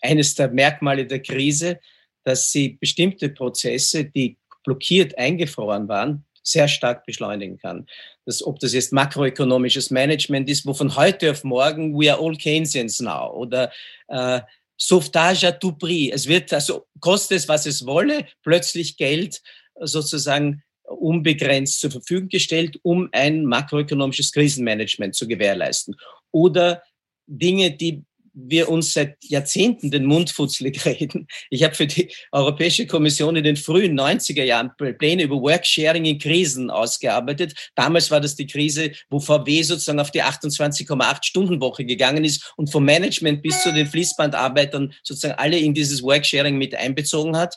eines 0.00 0.34
der 0.34 0.50
Merkmale 0.50 1.06
der 1.06 1.20
Krise, 1.22 1.80
dass 2.24 2.52
sie 2.52 2.76
bestimmte 2.80 3.30
Prozesse, 3.30 4.04
die 4.04 4.36
blockiert 4.62 5.18
eingefroren 5.18 5.88
waren, 5.88 6.24
sehr 6.44 6.68
stark 6.68 7.06
beschleunigen 7.06 7.58
kann. 7.58 7.86
Das, 8.26 8.46
ob 8.46 8.60
das 8.60 8.72
jetzt 8.72 8.92
makroökonomisches 8.92 9.90
Management 9.90 10.48
ist, 10.48 10.66
wo 10.66 10.74
von 10.74 10.94
heute 10.94 11.30
auf 11.30 11.42
morgen 11.42 11.98
we 11.98 12.12
are 12.12 12.22
all 12.22 12.36
Keynesians 12.36 13.00
now 13.00 13.32
oder 13.34 13.72
äh, 14.08 14.40
Sauvetage 14.76 15.46
à 15.46 15.52
tout 15.52 15.78
prix. 15.78 16.12
Es 16.12 16.28
wird 16.28 16.52
also, 16.52 16.86
koste 17.00 17.34
es, 17.34 17.48
was 17.48 17.66
es 17.66 17.86
wolle, 17.86 18.26
plötzlich 18.42 18.96
Geld 18.96 19.40
sozusagen 19.80 20.62
unbegrenzt 20.84 21.80
zur 21.80 21.90
Verfügung 21.90 22.28
gestellt, 22.28 22.78
um 22.82 23.08
ein 23.12 23.44
makroökonomisches 23.44 24.32
Krisenmanagement 24.32 25.14
zu 25.14 25.26
gewährleisten. 25.26 25.96
Oder 26.30 26.82
Dinge, 27.26 27.70
die 27.70 28.04
wir 28.34 28.68
uns 28.68 28.92
seit 28.92 29.16
Jahrzehnten 29.22 29.90
den 29.90 30.04
Mund 30.04 30.30
futzlig 30.30 30.84
reden. 30.86 31.26
Ich 31.50 31.62
habe 31.62 31.74
für 31.74 31.86
die 31.86 32.12
Europäische 32.32 32.86
Kommission 32.86 33.36
in 33.36 33.44
den 33.44 33.56
frühen 33.56 33.98
90er 33.98 34.42
Jahren 34.42 34.72
Pläne 34.76 35.22
über 35.22 35.36
Worksharing 35.36 36.04
in 36.04 36.18
Krisen 36.18 36.70
ausgearbeitet. 36.70 37.54
Damals 37.74 38.10
war 38.10 38.20
das 38.20 38.34
die 38.34 38.46
Krise, 38.46 38.92
wo 39.08 39.20
VW 39.20 39.62
sozusagen 39.62 40.00
auf 40.00 40.10
die 40.10 40.22
28,8 40.22 41.24
Stunden 41.24 41.60
Woche 41.60 41.84
gegangen 41.84 42.24
ist 42.24 42.52
und 42.56 42.70
vom 42.70 42.84
Management 42.84 43.42
bis 43.42 43.62
zu 43.62 43.72
den 43.72 43.86
Fließbandarbeitern 43.86 44.92
sozusagen 45.02 45.38
alle 45.38 45.58
in 45.58 45.74
dieses 45.74 46.02
Worksharing 46.02 46.58
mit 46.58 46.74
einbezogen 46.74 47.36
hat. 47.36 47.56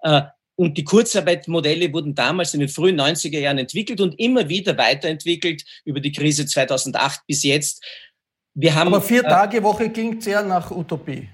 Äh, 0.00 0.22
und 0.56 0.78
die 0.78 0.84
Kurzarbeitmodelle 0.84 1.92
wurden 1.92 2.14
damals 2.14 2.54
in 2.54 2.60
den 2.60 2.68
frühen 2.68 3.00
90er 3.00 3.40
Jahren 3.40 3.58
entwickelt 3.58 4.00
und 4.00 4.18
immer 4.20 4.48
wieder 4.48 4.78
weiterentwickelt 4.78 5.64
über 5.84 6.00
die 6.00 6.12
Krise 6.12 6.46
2008 6.46 7.22
bis 7.26 7.42
jetzt. 7.42 7.82
Wir 8.54 8.74
haben, 8.74 8.88
Aber 8.88 9.02
vier 9.02 9.24
äh, 9.24 9.28
Tage 9.28 9.62
Woche 9.62 9.90
klingt 9.90 10.22
sehr 10.22 10.42
nach 10.42 10.70
Utopie 10.70 11.28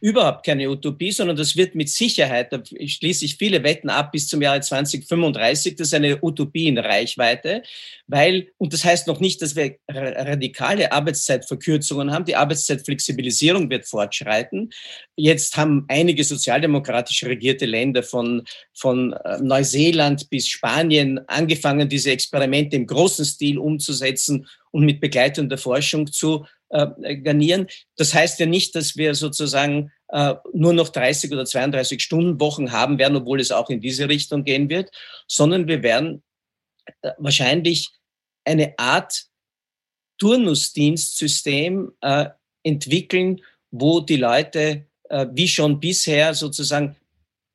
überhaupt 0.00 0.44
keine 0.44 0.68
Utopie, 0.70 1.12
sondern 1.12 1.36
das 1.36 1.56
wird 1.56 1.74
mit 1.74 1.90
Sicherheit, 1.90 2.52
da 2.52 2.62
schließe 2.64 3.26
ich 3.26 3.36
viele 3.36 3.62
Wetten 3.62 3.90
ab, 3.90 4.12
bis 4.12 4.28
zum 4.28 4.40
Jahre 4.40 4.60
2035, 4.60 5.76
das 5.76 5.88
ist 5.88 5.94
eine 5.94 6.22
Utopie 6.22 6.68
in 6.68 6.78
Reichweite, 6.78 7.62
weil, 8.06 8.48
und 8.56 8.72
das 8.72 8.84
heißt 8.84 9.06
noch 9.06 9.20
nicht, 9.20 9.42
dass 9.42 9.54
wir 9.56 9.76
radikale 9.88 10.90
Arbeitszeitverkürzungen 10.90 12.12
haben, 12.12 12.24
die 12.24 12.36
Arbeitszeitflexibilisierung 12.36 13.68
wird 13.68 13.86
fortschreiten. 13.86 14.70
Jetzt 15.16 15.56
haben 15.56 15.84
einige 15.88 16.24
sozialdemokratisch 16.24 17.24
regierte 17.24 17.66
Länder 17.66 18.02
von, 18.02 18.42
von 18.72 19.12
äh, 19.12 19.38
Neuseeland 19.40 20.30
bis 20.30 20.48
Spanien 20.48 21.20
angefangen, 21.28 21.88
diese 21.88 22.10
Experimente 22.10 22.76
im 22.76 22.86
großen 22.86 23.24
Stil 23.26 23.58
umzusetzen 23.58 24.46
und 24.70 24.84
mit 24.84 25.00
Begleitung 25.00 25.48
der 25.48 25.58
Forschung 25.58 26.10
zu 26.10 26.46
äh, 26.70 27.16
garnieren. 27.16 27.66
Das 27.96 28.14
heißt 28.14 28.38
ja 28.40 28.46
nicht, 28.46 28.74
dass 28.74 28.96
wir 28.96 29.14
sozusagen 29.14 29.92
äh, 30.08 30.34
nur 30.52 30.72
noch 30.72 30.88
30 30.88 31.32
oder 31.32 31.44
32 31.44 32.02
Stunden 32.02 32.40
Wochen 32.40 32.72
haben 32.72 32.98
werden, 32.98 33.16
obwohl 33.16 33.40
es 33.40 33.52
auch 33.52 33.70
in 33.70 33.80
diese 33.80 34.08
Richtung 34.08 34.44
gehen 34.44 34.68
wird, 34.68 34.90
sondern 35.26 35.66
wir 35.66 35.82
werden 35.82 36.22
wahrscheinlich 37.18 37.90
eine 38.44 38.78
Art 38.78 39.26
Turnusdienstsystem 40.18 41.92
äh, 42.00 42.26
entwickeln, 42.62 43.40
wo 43.70 44.00
die 44.00 44.16
Leute 44.16 44.86
äh, 45.08 45.26
wie 45.32 45.48
schon 45.48 45.80
bisher 45.80 46.34
sozusagen 46.34 46.96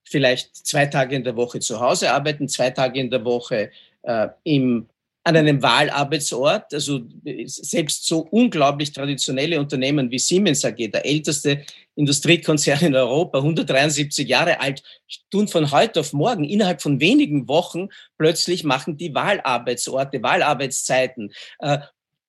vielleicht 0.03 0.55
zwei 0.55 0.85
Tage 0.85 1.15
in 1.15 1.23
der 1.23 1.35
Woche 1.35 1.59
zu 1.59 1.79
Hause 1.79 2.11
arbeiten, 2.11 2.47
zwei 2.47 2.69
Tage 2.69 2.99
in 2.99 3.09
der 3.09 3.23
Woche 3.25 3.71
äh, 4.03 4.27
im 4.43 4.87
an 5.25 5.35
einem 5.35 5.61
Wahlarbeitsort. 5.61 6.71
Also 6.73 7.01
selbst 7.45 8.05
so 8.05 8.19
unglaublich 8.29 8.93
traditionelle 8.93 9.59
Unternehmen 9.59 10.11
wie 10.11 10.19
Siemens 10.19 10.63
AG, 10.63 10.75
der 10.91 11.03
älteste 11.03 11.65
Industriekonzern 11.95 12.81
in 12.81 12.95
Europa, 12.95 13.39
173 13.39 14.27
Jahre 14.27 14.59
alt, 14.61 14.83
tun 15.31 15.47
von 15.47 15.71
heute 15.71 16.01
auf 16.01 16.13
morgen 16.13 16.43
innerhalb 16.43 16.81
von 16.81 16.99
wenigen 16.99 17.47
Wochen 17.47 17.89
plötzlich 18.19 18.63
machen 18.63 18.97
die 18.97 19.15
Wahlarbeitsorte, 19.15 20.21
Wahlarbeitszeiten. 20.21 21.33
Äh, 21.57 21.79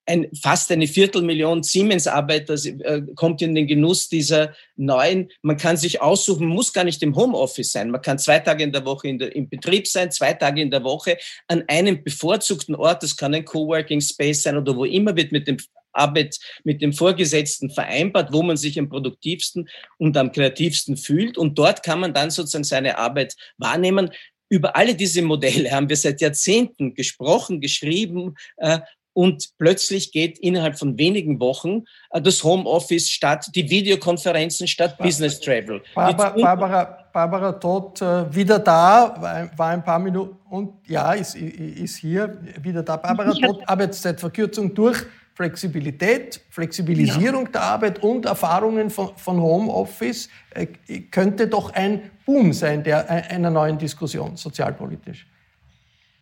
ein, 0.07 0.29
fast 0.40 0.71
eine 0.71 0.87
Viertelmillion 0.87 1.62
Siemens-Arbeiter 1.62 2.55
äh, 2.55 3.03
kommt 3.14 3.42
in 3.42 3.55
den 3.55 3.66
Genuss 3.66 4.09
dieser 4.09 4.55
neuen. 4.77 5.31
Man 5.42 5.57
kann 5.57 5.77
sich 5.77 6.01
aussuchen, 6.01 6.47
muss 6.47 6.73
gar 6.73 6.85
nicht 6.85 7.03
im 7.03 7.14
Homeoffice 7.16 7.73
sein. 7.73 7.90
Man 7.90 8.03
kann 8.03 8.19
zwei 8.19 8.38
Tage 8.38 8.64
in 8.64 8.73
der 8.73 8.85
Woche 8.85 9.09
in 9.09 9.19
der, 9.19 9.35
im 9.35 9.49
Betrieb 9.49 9.87
sein, 9.87 10.11
zwei 10.11 10.33
Tage 10.33 10.62
in 10.62 10.71
der 10.71 10.85
Woche 10.85 11.19
an 11.49 11.64
einem 11.69 12.03
bevorzugten 12.03 12.75
Ort. 12.75 13.03
Das 13.03 13.16
kann 13.16 13.35
ein 13.35 13.45
Coworking 13.45 14.01
Space 14.01 14.42
sein 14.42 14.57
oder 14.57 14.77
wo 14.77 14.85
immer 14.85 15.16
wird 15.16 15.33
mit 15.33 15.49
dem 15.49 15.59
Arbeit 15.97 16.38
mit 16.62 16.83
dem 16.83 16.92
Vorgesetzten 16.92 17.71
vereinbart, 17.71 18.33
wo 18.33 18.42
man 18.42 18.57
sich 18.57 18.79
am 18.79 18.88
produktivsten 18.88 19.69
und 19.99 20.16
am 20.16 20.31
kreativsten 20.31 20.97
fühlt. 20.97 21.38
Und 21.38 21.59
dort 21.59 21.83
kann 21.83 22.01
man 22.01 22.14
dann 22.14 22.31
sozusagen 22.31 22.64
seine 22.64 22.99
Arbeit 22.99 23.35
wahrnehmen. 23.57 24.11
Über 24.49 24.77
alle 24.77 24.95
diese 24.95 25.23
Modelle 25.23 25.71
haben 25.73 25.88
wir 25.88 25.97
seit 25.97 26.21
Jahrzehnten 26.21 26.95
gesprochen, 26.95 27.61
geschrieben 27.61 28.37
äh, 28.59 28.79
und 29.16 29.48
plötzlich 29.57 30.12
geht 30.12 30.38
innerhalb 30.40 30.79
von 30.79 30.98
wenigen 30.98 31.40
Wochen 31.40 31.85
äh, 32.11 32.20
das 32.20 32.44
Homeoffice 32.44 33.09
statt, 33.09 33.46
die 33.55 33.68
Videokonferenzen 33.70 34.68
statt 34.68 34.98
Business 34.98 35.40
Travel. 35.40 35.81
Barbara, 35.94 36.35
Barbara, 36.37 36.98
Barbara 37.14 37.52
Todt 37.52 38.02
äh, 38.02 38.35
wieder 38.35 38.59
da, 38.59 39.48
war 39.57 39.68
ein 39.68 39.83
paar 39.83 39.98
Minuten 39.98 40.37
und 40.50 40.74
ja, 40.87 41.14
ist, 41.14 41.35
ist 41.35 41.96
hier 41.96 42.38
wieder 42.61 42.83
da. 42.83 42.98
Barbara 42.98 43.33
Todt, 43.33 43.66
Arbeitszeitverkürzung 43.66 44.74
durch 44.74 44.98
Flexibilität, 45.33 46.42
Flexibilisierung 46.50 47.46
ja. 47.46 47.52
der 47.52 47.62
Arbeit 47.62 48.02
und 48.02 48.26
Erfahrungen 48.26 48.90
von, 48.90 49.16
von 49.16 49.40
Homeoffice 49.40 50.29
äh, 50.50 50.66
könnte 51.11 51.48
doch 51.48 51.72
ein 51.72 52.11
Boom 52.26 52.52
sein 52.52 52.85
der, 52.85 53.09
einer 53.09 53.50
neuen 53.50 53.79
Diskussion 53.79 54.37
sozialpolitisch. 54.37 55.26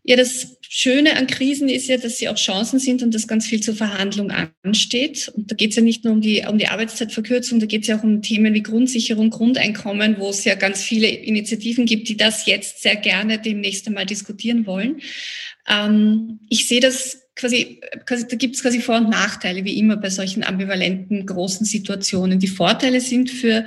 Ja, 0.06 0.16
das 0.16 0.58
Schöne 0.68 1.16
an 1.16 1.26
Krisen 1.26 1.70
ist 1.70 1.88
ja, 1.88 1.96
dass 1.96 2.18
sie 2.18 2.28
auch 2.28 2.36
Chancen 2.36 2.78
sind 2.78 3.02
und 3.02 3.14
dass 3.14 3.26
ganz 3.26 3.46
viel 3.46 3.62
zur 3.62 3.74
Verhandlung 3.74 4.30
ansteht. 4.62 5.32
Und 5.34 5.50
da 5.50 5.56
geht 5.56 5.70
es 5.70 5.76
ja 5.76 5.82
nicht 5.82 6.04
nur 6.04 6.12
um 6.12 6.20
die, 6.20 6.44
um 6.46 6.58
die 6.58 6.68
Arbeitszeitverkürzung, 6.68 7.58
da 7.58 7.66
geht 7.66 7.82
es 7.82 7.88
ja 7.88 7.98
auch 7.98 8.02
um 8.02 8.20
Themen 8.20 8.52
wie 8.52 8.62
Grundsicherung, 8.62 9.30
Grundeinkommen, 9.30 10.18
wo 10.18 10.28
es 10.28 10.44
ja 10.44 10.56
ganz 10.56 10.82
viele 10.82 11.08
Initiativen 11.08 11.86
gibt, 11.86 12.08
die 12.08 12.18
das 12.18 12.44
jetzt 12.44 12.82
sehr 12.82 12.96
gerne 12.96 13.38
demnächst 13.38 13.86
einmal 13.86 14.04
diskutieren 14.04 14.66
wollen. 14.66 15.00
Ähm, 15.68 16.40
ich 16.50 16.68
sehe 16.68 16.80
das 16.80 17.22
quasi, 17.34 17.80
quasi 18.04 18.26
da 18.28 18.36
gibt 18.36 18.56
es 18.56 18.62
quasi 18.62 18.80
Vor- 18.80 18.98
und 18.98 19.08
Nachteile, 19.08 19.64
wie 19.64 19.78
immer 19.78 19.96
bei 19.96 20.10
solchen 20.10 20.44
ambivalenten 20.44 21.24
großen 21.24 21.64
Situationen. 21.64 22.40
Die 22.40 22.46
Vorteile 22.46 23.00
sind 23.00 23.30
für, 23.30 23.64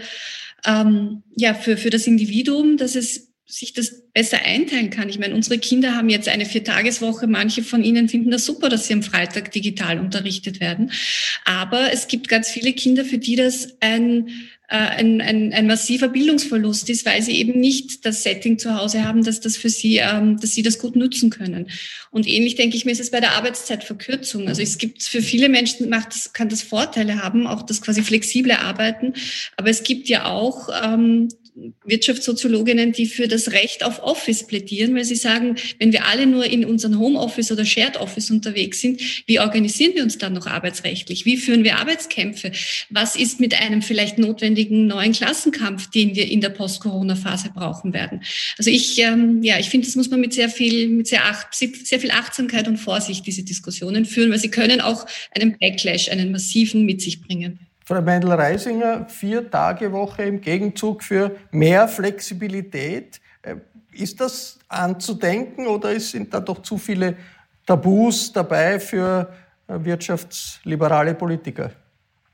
ähm, 0.65 1.23
ja, 1.35 1.55
für, 1.55 1.77
für 1.77 1.89
das 1.89 2.05
Individuum, 2.05 2.77
dass 2.77 2.95
es 2.95 3.26
sich 3.49 3.71
das 3.71 4.03
besser 4.13 4.39
einteilen 4.43 4.89
kann. 4.89 5.07
Ich 5.07 5.19
meine, 5.19 5.33
unsere 5.33 5.57
Kinder 5.57 5.95
haben 5.95 6.09
jetzt 6.09 6.27
eine 6.27 6.45
Viertageswoche. 6.45 7.27
Manche 7.27 7.63
von 7.63 7.81
ihnen 7.81 8.09
finden 8.09 8.29
das 8.29 8.45
super, 8.45 8.67
dass 8.67 8.87
sie 8.87 8.93
am 8.93 9.03
Freitag 9.03 9.53
digital 9.53 9.99
unterrichtet 9.99 10.59
werden. 10.59 10.91
Aber 11.45 11.93
es 11.93 12.09
gibt 12.09 12.27
ganz 12.27 12.49
viele 12.49 12.73
Kinder, 12.73 13.05
für 13.05 13.17
die 13.17 13.37
das 13.37 13.77
ein 13.79 14.29
äh, 14.69 14.75
ein, 14.75 15.21
ein, 15.21 15.53
ein 15.53 15.65
massiver 15.65 16.09
Bildungsverlust 16.09 16.89
ist, 16.89 17.05
weil 17.05 17.21
sie 17.21 17.37
eben 17.37 17.57
nicht 17.57 18.05
das 18.05 18.23
Setting 18.23 18.59
zu 18.59 18.75
Hause 18.75 19.05
haben, 19.05 19.23
dass 19.23 19.39
das 19.39 19.55
für 19.55 19.69
sie, 19.69 19.97
ähm, 19.97 20.41
dass 20.41 20.51
sie 20.51 20.61
das 20.61 20.77
gut 20.77 20.97
nutzen 20.97 21.29
können. 21.29 21.69
Und 22.11 22.27
ähnlich 22.27 22.55
denke 22.55 22.75
ich 22.75 22.83
mir, 22.83 22.91
ist 22.91 22.99
es 22.99 23.11
bei 23.11 23.21
der 23.21 23.31
Arbeitszeitverkürzung. 23.37 24.49
Also 24.49 24.61
es 24.61 24.77
gibt 24.77 25.03
für 25.03 25.21
viele 25.21 25.47
Menschen 25.47 25.87
macht 25.87 26.13
das, 26.13 26.33
kann 26.33 26.49
das 26.49 26.63
Vorteile 26.63 27.23
haben, 27.23 27.47
auch 27.47 27.61
das 27.61 27.81
quasi 27.81 28.01
flexible 28.03 28.51
Arbeiten. 28.51 29.13
Aber 29.55 29.69
es 29.69 29.83
gibt 29.83 30.09
ja 30.09 30.25
auch 30.25 30.67
ähm, 30.83 31.29
Wirtschaftssoziologinnen, 31.85 32.91
die 32.91 33.07
für 33.07 33.27
das 33.27 33.51
Recht 33.51 33.83
auf 33.83 34.03
Office 34.03 34.45
plädieren, 34.45 34.95
weil 34.95 35.05
sie 35.05 35.15
sagen, 35.15 35.55
wenn 35.79 35.91
wir 35.91 36.05
alle 36.05 36.27
nur 36.27 36.45
in 36.45 36.65
unserem 36.65 36.99
Homeoffice 36.99 37.51
oder 37.51 37.65
Shared 37.65 37.97
Office 37.97 38.29
unterwegs 38.29 38.81
sind, 38.81 39.01
wie 39.25 39.39
organisieren 39.39 39.93
wir 39.95 40.03
uns 40.03 40.17
dann 40.17 40.33
noch 40.33 40.47
arbeitsrechtlich? 40.47 41.25
Wie 41.25 41.37
führen 41.37 41.63
wir 41.63 41.77
Arbeitskämpfe? 41.77 42.51
Was 42.89 43.15
ist 43.15 43.39
mit 43.39 43.59
einem 43.59 43.81
vielleicht 43.81 44.17
notwendigen 44.19 44.87
neuen 44.87 45.13
Klassenkampf, 45.13 45.89
den 45.89 46.15
wir 46.15 46.29
in 46.29 46.41
der 46.41 46.49
Post-Corona-Phase 46.49 47.51
brauchen 47.53 47.93
werden? 47.93 48.21
Also 48.57 48.69
ich, 48.69 48.99
ähm, 48.99 49.41
ja, 49.41 49.59
ich 49.59 49.69
finde, 49.69 49.87
das 49.87 49.95
muss 49.95 50.09
man 50.09 50.19
mit 50.19 50.33
sehr 50.33 50.49
viel, 50.49 50.87
mit 50.89 51.07
sehr, 51.07 51.25
acht, 51.25 51.53
sehr 51.53 51.99
viel 51.99 52.11
Achtsamkeit 52.11 52.67
und 52.67 52.77
Vorsicht 52.77 53.25
diese 53.25 53.43
Diskussionen 53.43 54.05
führen, 54.05 54.31
weil 54.31 54.39
sie 54.39 54.51
können 54.51 54.81
auch 54.81 55.05
einen 55.31 55.57
Backlash, 55.57 56.09
einen 56.09 56.31
massiven 56.31 56.85
mit 56.85 57.01
sich 57.01 57.21
bringen. 57.21 57.66
Frau 57.87 58.01
Mendel-Reisinger, 58.01 59.07
vier 59.07 59.49
Tage 59.49 59.93
Woche 59.93 60.23
im 60.23 60.41
Gegenzug 60.41 61.01
für 61.01 61.37
mehr 61.51 61.87
Flexibilität. 61.87 63.21
Äh, 63.41 63.55
ist 63.93 64.19
das 64.19 64.59
anzudenken 64.67 65.67
oder 65.67 65.97
sind 66.01 66.33
da 66.33 66.41
doch 66.41 66.61
zu 66.61 66.77
viele 66.77 67.15
Tabus 67.65 68.33
dabei 68.33 68.81
für 68.81 69.33
äh, 69.69 69.75
wirtschaftsliberale 69.79 71.15
Politiker? 71.15 71.71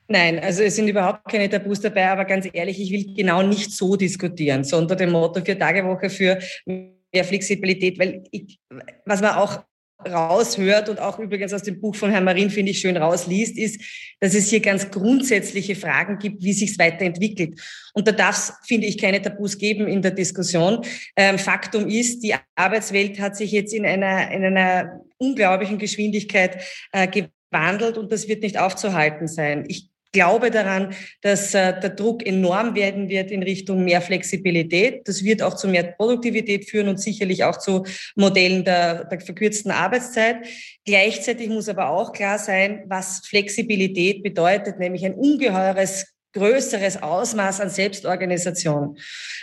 Nein, 0.07 0.39
also 0.39 0.63
es 0.63 0.75
sind 0.75 0.87
überhaupt 0.87 1.29
keine 1.29 1.47
Tabus 1.47 1.81
dabei, 1.81 2.09
aber 2.09 2.25
ganz 2.25 2.49
ehrlich, 2.51 2.81
ich 2.81 2.91
will 2.91 3.13
genau 3.13 3.43
nicht 3.43 3.71
so 3.73 3.95
diskutieren, 3.95 4.63
so 4.63 4.77
unter 4.77 4.95
dem 4.95 5.11
Motto 5.11 5.39
vier 5.45 5.59
Tage 5.59 5.85
Woche 5.85 6.09
für 6.09 6.39
mehr 6.65 7.23
Flexibilität, 7.23 7.99
weil 7.99 8.23
ich, 8.31 8.59
was 9.05 9.21
man 9.21 9.35
auch 9.35 9.63
raushört 10.07 10.89
und 10.89 10.99
auch 10.99 11.19
übrigens 11.19 11.53
aus 11.53 11.63
dem 11.63 11.79
Buch 11.79 11.95
von 11.95 12.11
Herrn 12.11 12.23
Marin, 12.23 12.49
finde 12.49 12.71
ich, 12.71 12.79
schön 12.79 12.97
rausliest, 12.97 13.57
ist, 13.57 13.81
dass 14.19 14.33
es 14.33 14.49
hier 14.49 14.59
ganz 14.59 14.89
grundsätzliche 14.91 15.75
Fragen 15.75 16.17
gibt, 16.17 16.43
wie 16.43 16.53
sich 16.53 16.71
es 16.71 16.79
weiterentwickelt. 16.79 17.59
Und 17.93 18.07
da 18.07 18.11
darf 18.11 18.37
es, 18.37 18.53
finde 18.67 18.87
ich, 18.87 18.97
keine 18.97 19.21
Tabus 19.21 19.57
geben 19.57 19.87
in 19.87 20.01
der 20.01 20.11
Diskussion. 20.11 20.83
Ähm, 21.15 21.37
Faktum 21.37 21.87
ist, 21.87 22.23
die 22.23 22.35
Arbeitswelt 22.55 23.19
hat 23.19 23.35
sich 23.35 23.51
jetzt 23.51 23.73
in 23.73 23.85
einer, 23.85 24.31
in 24.31 24.43
einer 24.43 25.01
unglaublichen 25.17 25.77
Geschwindigkeit 25.77 26.63
äh, 26.91 27.07
gewandelt 27.07 27.97
und 27.97 28.11
das 28.11 28.27
wird 28.27 28.43
nicht 28.43 28.57
aufzuhalten 28.57 29.27
sein. 29.27 29.65
Ich 29.67 29.92
glaube 30.13 30.51
daran, 30.51 30.95
dass 31.21 31.53
äh, 31.53 31.77
der 31.79 31.89
Druck 31.89 32.25
enorm 32.25 32.75
werden 32.75 33.09
wird 33.09 33.31
in 33.31 33.43
Richtung 33.43 33.83
mehr 33.83 34.01
Flexibilität. 34.01 35.07
Das 35.07 35.23
wird 35.23 35.41
auch 35.41 35.55
zu 35.55 35.67
mehr 35.67 35.83
Produktivität 35.83 36.69
führen 36.69 36.87
und 36.87 37.01
sicherlich 37.01 37.43
auch 37.43 37.57
zu 37.57 37.83
Modellen 38.15 38.63
der, 38.63 39.05
der 39.05 39.19
verkürzten 39.19 39.71
Arbeitszeit. 39.71 40.37
Gleichzeitig 40.85 41.49
muss 41.49 41.67
aber 41.67 41.89
auch 41.89 42.13
klar 42.13 42.39
sein, 42.39 42.83
was 42.87 43.25
Flexibilität 43.27 44.23
bedeutet, 44.23 44.79
nämlich 44.79 45.05
ein 45.05 45.15
ungeheures 45.15 46.12
größeres 46.33 47.01
Ausmaß 47.01 47.61
an 47.61 47.69
Selbstorganisation. 47.69 48.97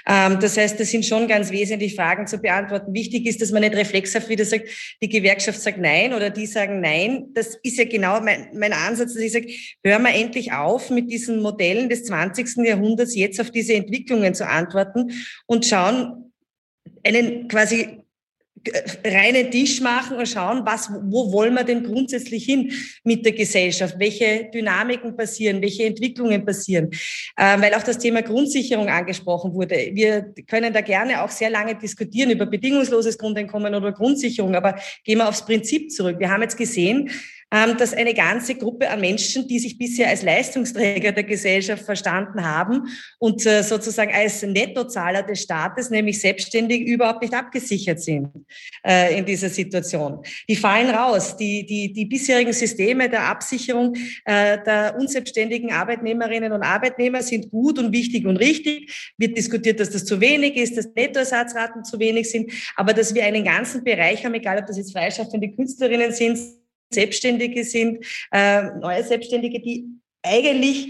Ähm, 0.07 0.39
das 0.41 0.57
heißt, 0.57 0.79
das 0.79 0.91
sind 0.91 1.07
schon 1.07 1.29
ganz 1.29 1.51
wesentliche 1.51 1.97
Fragen 1.97 2.27
zu 2.27 2.39
beantworten. 2.39 2.93
Wichtig 2.93 3.27
ist, 3.27 3.41
dass 3.41 3.53
man 3.53 3.63
nicht 3.63 3.75
reflexhaft 3.75 4.29
wieder 4.29 4.45
sagt, 4.45 4.69
die 5.01 5.09
Gewerkschaft 5.09 5.61
sagt 5.61 5.79
Nein 5.79 6.13
oder 6.13 6.31
die 6.31 6.47
sagen 6.47 6.81
Nein. 6.81 7.27
Das 7.35 7.59
ist 7.63 7.79
ja 7.79 7.85
genau 7.85 8.21
mein, 8.21 8.49
mein 8.55 8.73
Ansatz, 8.73 9.15
dass 9.15 9.23
ich 9.23 9.33
sage, 9.33 9.53
hören 9.85 10.03
wir 10.03 10.15
endlich 10.15 10.53
auf, 10.53 10.91
mit 10.91 11.11
diesen 11.11 11.41
Modellen 11.41 11.89
des 11.89 12.05
20. 12.05 12.67
Jahrhunderts 12.67 13.15
jetzt 13.15 13.41
auf 13.41 13.51
diese 13.51 13.75
Entwicklungen 13.75 14.35
zu 14.35 14.47
antworten 14.47 15.13
und 15.47 15.65
schauen, 15.65 16.33
einen 17.03 17.49
quasi 17.49 18.00
reinen 19.05 19.51
Tisch 19.51 19.81
machen 19.81 20.19
und 20.19 20.29
schauen, 20.29 20.63
was, 20.65 20.91
wo 20.91 21.33
wollen 21.33 21.55
wir 21.55 21.65
denn 21.65 21.83
grundsätzlich 21.83 22.45
hin 22.45 22.73
mit 23.05 23.25
der 23.25 23.33
Gesellschaft? 23.33 23.95
Welche 23.99 24.51
Dynamiken 24.53 25.17
passieren? 25.17 25.63
Welche 25.63 25.85
Entwicklungen 25.85 26.45
passieren? 26.45 26.91
Ähm, 27.39 27.63
weil 27.63 27.75
auch 27.75 27.83
das 27.83 27.99
Thema 27.99 28.23
Grundsicherung 28.23 28.89
angesprochen 28.89 29.55
wurde. 29.55 29.91
Wir 29.93 30.35
können 30.47 30.73
da 30.73 30.83
gerne 30.83 31.23
auch 31.23 31.31
sehr 31.31 31.51
lange 31.51 31.75
diskutieren 31.75 32.31
über 32.31 32.47
bedingungsloses 32.47 33.17
Grundeinkommen 33.17 33.75
oder 33.75 33.93
Grundsicherung, 33.93 34.55
aber 34.55 34.79
gehen 35.05 35.19
wir 35.19 35.29
aufs 35.29 35.45
Prinzip 35.45 35.91
zurück. 35.91 36.19
Wir 36.19 36.31
haben 36.31 36.43
jetzt 36.43 36.57
gesehen, 36.57 37.11
dass 37.51 37.93
eine 37.93 38.15
ganze 38.15 38.55
Gruppe 38.55 38.89
an 38.89 39.01
Menschen, 39.01 39.49
die 39.49 39.59
sich 39.59 39.77
bisher 39.77 40.09
als 40.09 40.23
Leistungsträger 40.23 41.11
der 41.11 41.25
Gesellschaft 41.25 41.85
verstanden 41.85 42.45
haben 42.45 42.89
und 43.19 43.45
äh, 43.45 43.63
sozusagen 43.63 44.13
als 44.15 44.43
Nettozahler 44.43 45.25
des 45.25 45.43
Staates, 45.43 45.91
nämlich 45.91 46.21
selbstständig, 46.21 46.83
überhaupt 46.83 47.23
nicht 47.23 47.35
abgesichert 47.35 48.01
sind 48.01 48.29
äh, 48.87 49.19
in 49.19 49.25
dieser 49.25 49.49
Situation. 49.49 50.21
Die 50.49 50.55
fallen 50.55 50.91
raus. 50.91 51.37
Die, 51.37 51.67
die, 51.67 51.93
die 51.93 52.05
bisherigen 52.05 52.53
Systeme 52.53 53.09
der 53.09 53.25
Absicherung 53.25 53.95
äh, 54.25 54.59
der 54.65 54.97
unselbstständigen 54.99 55.73
Arbeitnehmerinnen 55.73 56.53
und 56.53 56.63
Arbeitnehmer 56.63 57.23
sind 57.23 57.51
gut 57.51 57.79
und 57.79 57.93
wichtig 57.93 58.27
und 58.27 58.37
richtig. 58.37 59.13
Wird 59.19 59.37
diskutiert, 59.37 59.81
dass 59.81 59.91
das 59.91 60.05
zu 60.05 60.21
wenig 60.21 60.57
ist, 60.57 60.77
dass 60.77 60.89
Nettoersatzraten 60.95 61.85
zu 61.85 61.99
wenig 61.99 62.31
sind, 62.31 62.53
aber 62.77 62.93
dass 62.93 63.15
wir 63.15 63.25
einen 63.25 63.45
ganzen 63.45 63.83
Bereich 63.83 64.25
haben, 64.25 64.35
egal 64.35 64.59
ob 64.59 64.67
das 64.67 64.77
jetzt 64.77 64.93
freischaffende 64.93 65.51
Künstlerinnen 65.51 66.13
sind, 66.13 66.39
Selbstständige 66.91 67.65
sind, 67.65 68.05
äh, 68.33 68.63
neue 68.81 69.05
Selbstständige, 69.05 69.61
die 69.61 69.87
eigentlich 70.23 70.89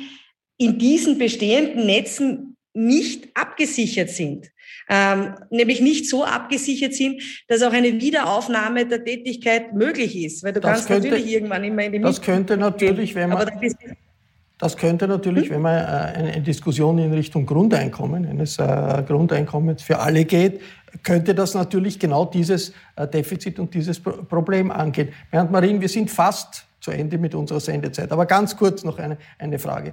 in 0.59 0.79
diesen 0.79 1.19
bestehenden 1.19 1.87
Netzen 1.87 2.57
nicht 2.73 3.29
abgesichert 3.35 4.11
sind. 4.11 4.51
Ähm, 4.89 5.35
nämlich 5.51 5.81
nicht 5.81 6.09
so 6.09 6.25
abgesichert 6.25 6.95
sind, 6.95 7.23
dass 7.49 7.63
auch 7.63 7.73
eine 7.73 8.01
Wiederaufnahme 8.01 8.87
der 8.87 9.05
Tätigkeit 9.05 9.73
möglich 9.73 10.17
ist. 10.17 10.43
Weil 10.43 10.53
du 10.53 10.61
das 10.61 10.71
kannst 10.71 10.89
könnte, 10.89 11.09
natürlich 11.11 11.33
irgendwann 11.33 11.65
immer 11.65 11.85
in 11.85 11.93
die 11.93 12.01
Das 12.01 12.21
könnte 12.21 12.57
natürlich, 12.57 13.15
wenn 13.15 13.31
man... 13.31 13.49
Das 14.59 14.77
könnte 14.77 15.09
natürlich, 15.09 15.47
hm? 15.47 15.55
wenn 15.55 15.63
man 15.63 15.79
äh, 15.79 16.19
eine 16.19 16.43
Diskussion 16.43 16.99
in 16.99 17.15
Richtung 17.15 17.47
Grundeinkommen, 17.47 18.27
eines 18.27 18.59
äh, 18.59 19.03
Grundeinkommens 19.07 19.83
für 19.83 19.99
alle 19.99 20.27
geht, 20.27 20.61
könnte 21.03 21.35
das 21.35 21.55
natürlich 21.55 21.99
genau 21.99 22.25
dieses 22.25 22.73
äh, 22.97 23.07
Defizit 23.07 23.59
und 23.59 23.75
dieses 23.75 24.01
Problem 24.01 24.71
angehen. 24.71 25.11
Bernd 25.31 25.51
Marin, 25.51 25.81
wir 25.81 25.89
sind 25.89 26.11
fast 26.11 26.67
zu 26.81 26.91
Ende 26.91 27.19
mit 27.19 27.35
unserer 27.35 27.61
Sendezeit. 27.61 28.11
Aber 28.11 28.25
ganz 28.25 28.57
kurz 28.57 28.85
noch 28.85 28.99
eine, 28.99 29.19
eine 29.39 29.59
Frage. 29.59 29.93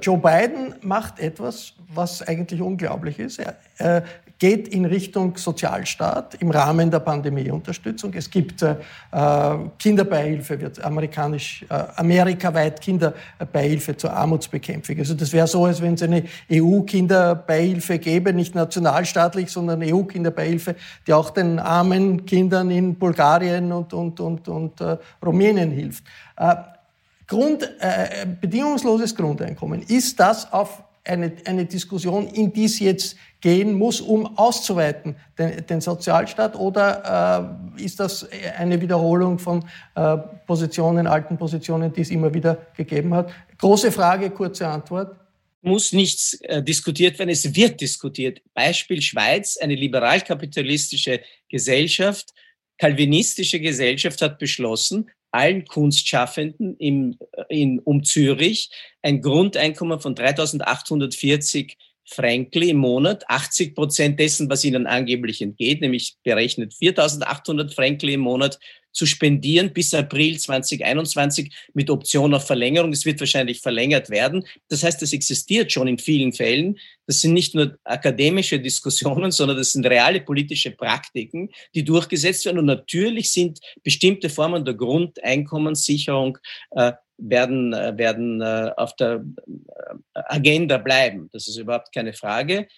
Joe 0.00 0.18
Biden 0.18 0.72
macht 0.82 1.18
etwas, 1.18 1.72
was 1.92 2.22
eigentlich 2.22 2.60
unglaublich 2.60 3.18
ist. 3.18 3.40
Er, 3.76 4.04
geht 4.38 4.68
in 4.68 4.84
Richtung 4.84 5.36
Sozialstaat 5.36 6.36
im 6.36 6.50
Rahmen 6.50 6.90
der 6.90 7.00
Pandemieunterstützung. 7.00 8.14
Es 8.14 8.30
gibt 8.30 8.62
äh, 8.62 8.76
Kinderbeihilfe, 9.78 10.60
wird 10.60 10.82
amerikanisch, 10.84 11.64
äh, 11.68 11.74
amerikaweit 11.96 12.80
Kinderbeihilfe 12.80 13.96
zur 13.96 14.12
Armutsbekämpfung. 14.12 14.98
Also 14.98 15.14
das 15.14 15.32
wäre 15.32 15.48
so, 15.48 15.64
als 15.64 15.82
wenn 15.82 15.94
es 15.94 16.02
eine 16.02 16.24
EU-Kinderbeihilfe 16.52 17.98
gäbe, 17.98 18.32
nicht 18.32 18.54
nationalstaatlich, 18.54 19.50
sondern 19.50 19.82
EU-Kinderbeihilfe, 19.82 20.76
die 21.06 21.12
auch 21.12 21.30
den 21.30 21.58
armen 21.58 22.24
Kindern 22.24 22.70
in 22.70 22.94
Bulgarien 22.94 23.72
und, 23.72 23.92
und, 23.92 24.20
und, 24.20 24.48
und 24.48 24.80
äh, 24.80 24.98
Rumänien 25.24 25.72
hilft. 25.72 26.04
Äh, 26.36 26.54
Grund, 27.26 27.62
äh, 27.80 28.26
bedingungsloses 28.40 29.14
Grundeinkommen, 29.14 29.82
ist 29.82 30.18
das 30.18 30.50
auf 30.50 30.82
eine, 31.08 31.32
eine 31.44 31.64
Diskussion, 31.64 32.28
in 32.28 32.52
die 32.52 32.64
es 32.64 32.78
jetzt 32.78 33.16
gehen 33.40 33.74
muss, 33.74 34.00
um 34.00 34.36
auszuweiten, 34.36 35.16
den, 35.38 35.66
den 35.66 35.80
Sozialstaat? 35.80 36.56
Oder 36.56 37.68
äh, 37.78 37.82
ist 37.84 38.00
das 38.00 38.28
eine 38.58 38.80
Wiederholung 38.80 39.38
von 39.38 39.64
äh, 39.94 40.16
Positionen, 40.46 41.06
alten 41.06 41.38
Positionen, 41.38 41.92
die 41.92 42.00
es 42.00 42.10
immer 42.10 42.32
wieder 42.32 42.66
gegeben 42.76 43.14
hat? 43.14 43.30
Große 43.58 43.92
Frage, 43.92 44.30
kurze 44.30 44.66
Antwort 44.66 45.16
muss 45.60 45.92
nichts 45.92 46.34
äh, 46.42 46.62
diskutiert 46.62 47.18
werden, 47.18 47.30
es 47.30 47.54
wird 47.54 47.80
diskutiert. 47.80 48.40
Beispiel 48.54 49.02
Schweiz, 49.02 49.56
eine 49.56 49.74
liberal-kapitalistische 49.74 51.20
Gesellschaft, 51.48 52.32
kalvinistische 52.78 53.60
Gesellschaft 53.60 54.22
hat 54.22 54.38
beschlossen, 54.38 55.10
allen 55.30 55.64
Kunstschaffenden 55.66 56.76
im, 56.78 57.18
äh, 57.32 57.44
in, 57.48 57.80
um 57.80 58.04
Zürich 58.04 58.70
ein 59.02 59.20
Grundeinkommen 59.20 60.00
von 60.00 60.14
3.840 60.14 61.74
Frankli 62.10 62.70
im 62.70 62.78
Monat, 62.78 63.28
80 63.28 63.74
Prozent 63.74 64.18
dessen, 64.18 64.48
was 64.48 64.64
ihnen 64.64 64.86
angeblich 64.86 65.42
entgeht, 65.42 65.80
nämlich 65.80 66.16
berechnet 66.24 66.72
4.800 66.72 67.74
Frankli 67.74 68.14
im 68.14 68.20
Monat, 68.20 68.58
zu 68.92 69.06
spendieren 69.06 69.72
bis 69.72 69.94
April 69.94 70.38
2021 70.38 71.54
mit 71.74 71.88
Option 71.88 72.34
auf 72.34 72.46
Verlängerung. 72.46 72.92
Es 72.92 73.04
wird 73.04 73.20
wahrscheinlich 73.20 73.60
verlängert 73.60 74.10
werden. 74.10 74.44
Das 74.68 74.82
heißt, 74.82 75.02
es 75.02 75.12
existiert 75.12 75.70
schon 75.70 75.86
in 75.86 75.98
vielen 75.98 76.32
Fällen. 76.32 76.78
Das 77.06 77.20
sind 77.20 77.32
nicht 77.32 77.54
nur 77.54 77.78
akademische 77.84 78.58
Diskussionen, 78.58 79.30
sondern 79.30 79.56
das 79.56 79.72
sind 79.72 79.86
reale 79.86 80.20
politische 80.20 80.72
Praktiken, 80.72 81.50
die 81.74 81.84
durchgesetzt 81.84 82.44
werden. 82.46 82.58
Und 82.58 82.66
natürlich 82.66 83.30
sind 83.30 83.60
bestimmte 83.84 84.30
Formen 84.30 84.64
der 84.64 84.74
Grundeinkommenssicherung 84.74 86.38
äh, 86.72 86.92
werden, 87.18 87.72
äh, 87.72 87.96
werden 87.98 88.40
äh, 88.40 88.72
auf 88.76 88.96
der 88.96 89.24
äh, 89.46 89.94
Agenda 90.14 90.78
bleiben. 90.78 91.28
Das 91.32 91.48
ist 91.48 91.56
überhaupt 91.56 91.92
keine 91.92 92.12
Frage. 92.12 92.68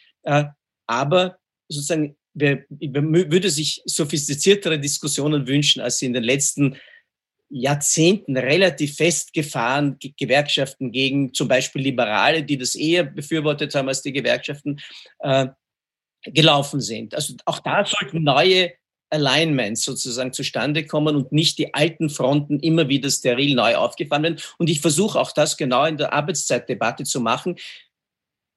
Aber 0.86 1.38
sozusagen, 1.68 2.16
wer, 2.34 2.64
würde 2.68 3.48
sich 3.48 3.80
sophistiziertere 3.86 4.78
Diskussionen 4.78 5.46
wünschen, 5.46 5.80
als 5.80 5.98
sie 5.98 6.06
in 6.06 6.12
den 6.12 6.24
letzten 6.24 6.76
Jahrzehnten 7.48 8.36
relativ 8.36 8.96
festgefahren 8.96 9.96
Gewerkschaften 10.18 10.92
gegen 10.92 11.32
zum 11.32 11.48
Beispiel 11.48 11.80
Liberale, 11.80 12.44
die 12.44 12.58
das 12.58 12.74
eher 12.74 13.04
befürwortet 13.04 13.74
haben 13.74 13.88
als 13.88 14.02
die 14.02 14.12
Gewerkschaften, 14.12 14.78
gelaufen 16.24 16.80
sind. 16.80 17.14
Also 17.14 17.34
auch 17.46 17.60
da 17.60 17.84
sollten 17.86 18.22
neue 18.22 18.72
Alignments 19.10 19.82
sozusagen 19.82 20.32
zustande 20.32 20.86
kommen 20.86 21.16
und 21.16 21.32
nicht 21.32 21.58
die 21.58 21.74
alten 21.74 22.08
Fronten 22.08 22.60
immer 22.60 22.88
wieder 22.88 23.10
steril 23.10 23.54
neu 23.54 23.76
aufgefahren 23.76 24.22
werden. 24.22 24.40
Und 24.58 24.70
ich 24.70 24.80
versuche 24.80 25.18
auch 25.18 25.32
das 25.32 25.56
genau 25.56 25.84
in 25.84 25.96
der 25.96 26.12
Arbeitszeitdebatte 26.12 27.04
zu 27.04 27.20
machen. 27.20 27.56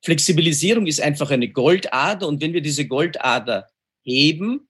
Flexibilisierung 0.03 0.85
ist 0.85 1.01
einfach 1.01 1.31
eine 1.31 1.49
Goldader 1.49 2.27
und 2.27 2.41
wenn 2.41 2.53
wir 2.53 2.61
diese 2.61 2.87
Goldader 2.87 3.69
heben 4.03 4.67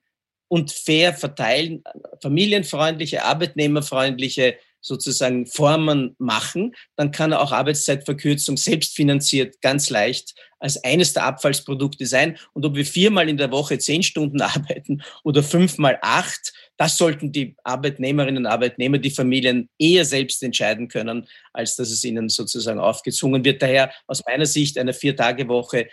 und 0.47 0.71
fair 0.71 1.13
verteilen, 1.13 1.83
familienfreundliche, 2.21 3.23
arbeitnehmerfreundliche 3.23 4.57
sozusagen 4.83 5.47
Formen 5.47 6.15
machen, 6.19 6.75
dann 6.95 7.11
kann 7.11 7.31
er 7.31 7.41
auch 7.41 7.51
Arbeitszeitverkürzung 7.51 8.57
selbstfinanziert 8.57 9.61
ganz 9.61 9.89
leicht 9.89 10.35
als 10.59 10.83
eines 10.83 11.13
der 11.13 11.25
Abfallsprodukte 11.25 12.05
sein. 12.05 12.37
Und 12.53 12.65
ob 12.65 12.75
wir 12.75 12.85
viermal 12.85 13.27
in 13.27 13.37
der 13.37 13.51
Woche 13.51 13.79
zehn 13.79 14.03
Stunden 14.03 14.41
arbeiten 14.41 15.01
oder 15.23 15.41
fünfmal 15.41 15.97
acht, 16.01 16.53
das 16.77 16.97
sollten 16.97 17.31
die 17.31 17.55
Arbeitnehmerinnen 17.63 18.45
und 18.45 18.51
Arbeitnehmer, 18.51 18.97
die 18.97 19.09
Familien 19.09 19.69
eher 19.79 20.05
selbst 20.05 20.43
entscheiden 20.43 20.87
können, 20.87 21.27
als 21.53 21.75
dass 21.75 21.89
es 21.89 22.03
ihnen 22.03 22.29
sozusagen 22.29 22.79
aufgezwungen 22.79 23.43
wird. 23.43 23.61
Daher 23.61 23.91
aus 24.07 24.23
meiner 24.25 24.45
Sicht 24.45 24.77
eine 24.77 24.93
Vier-Tage-Woche 24.93 25.87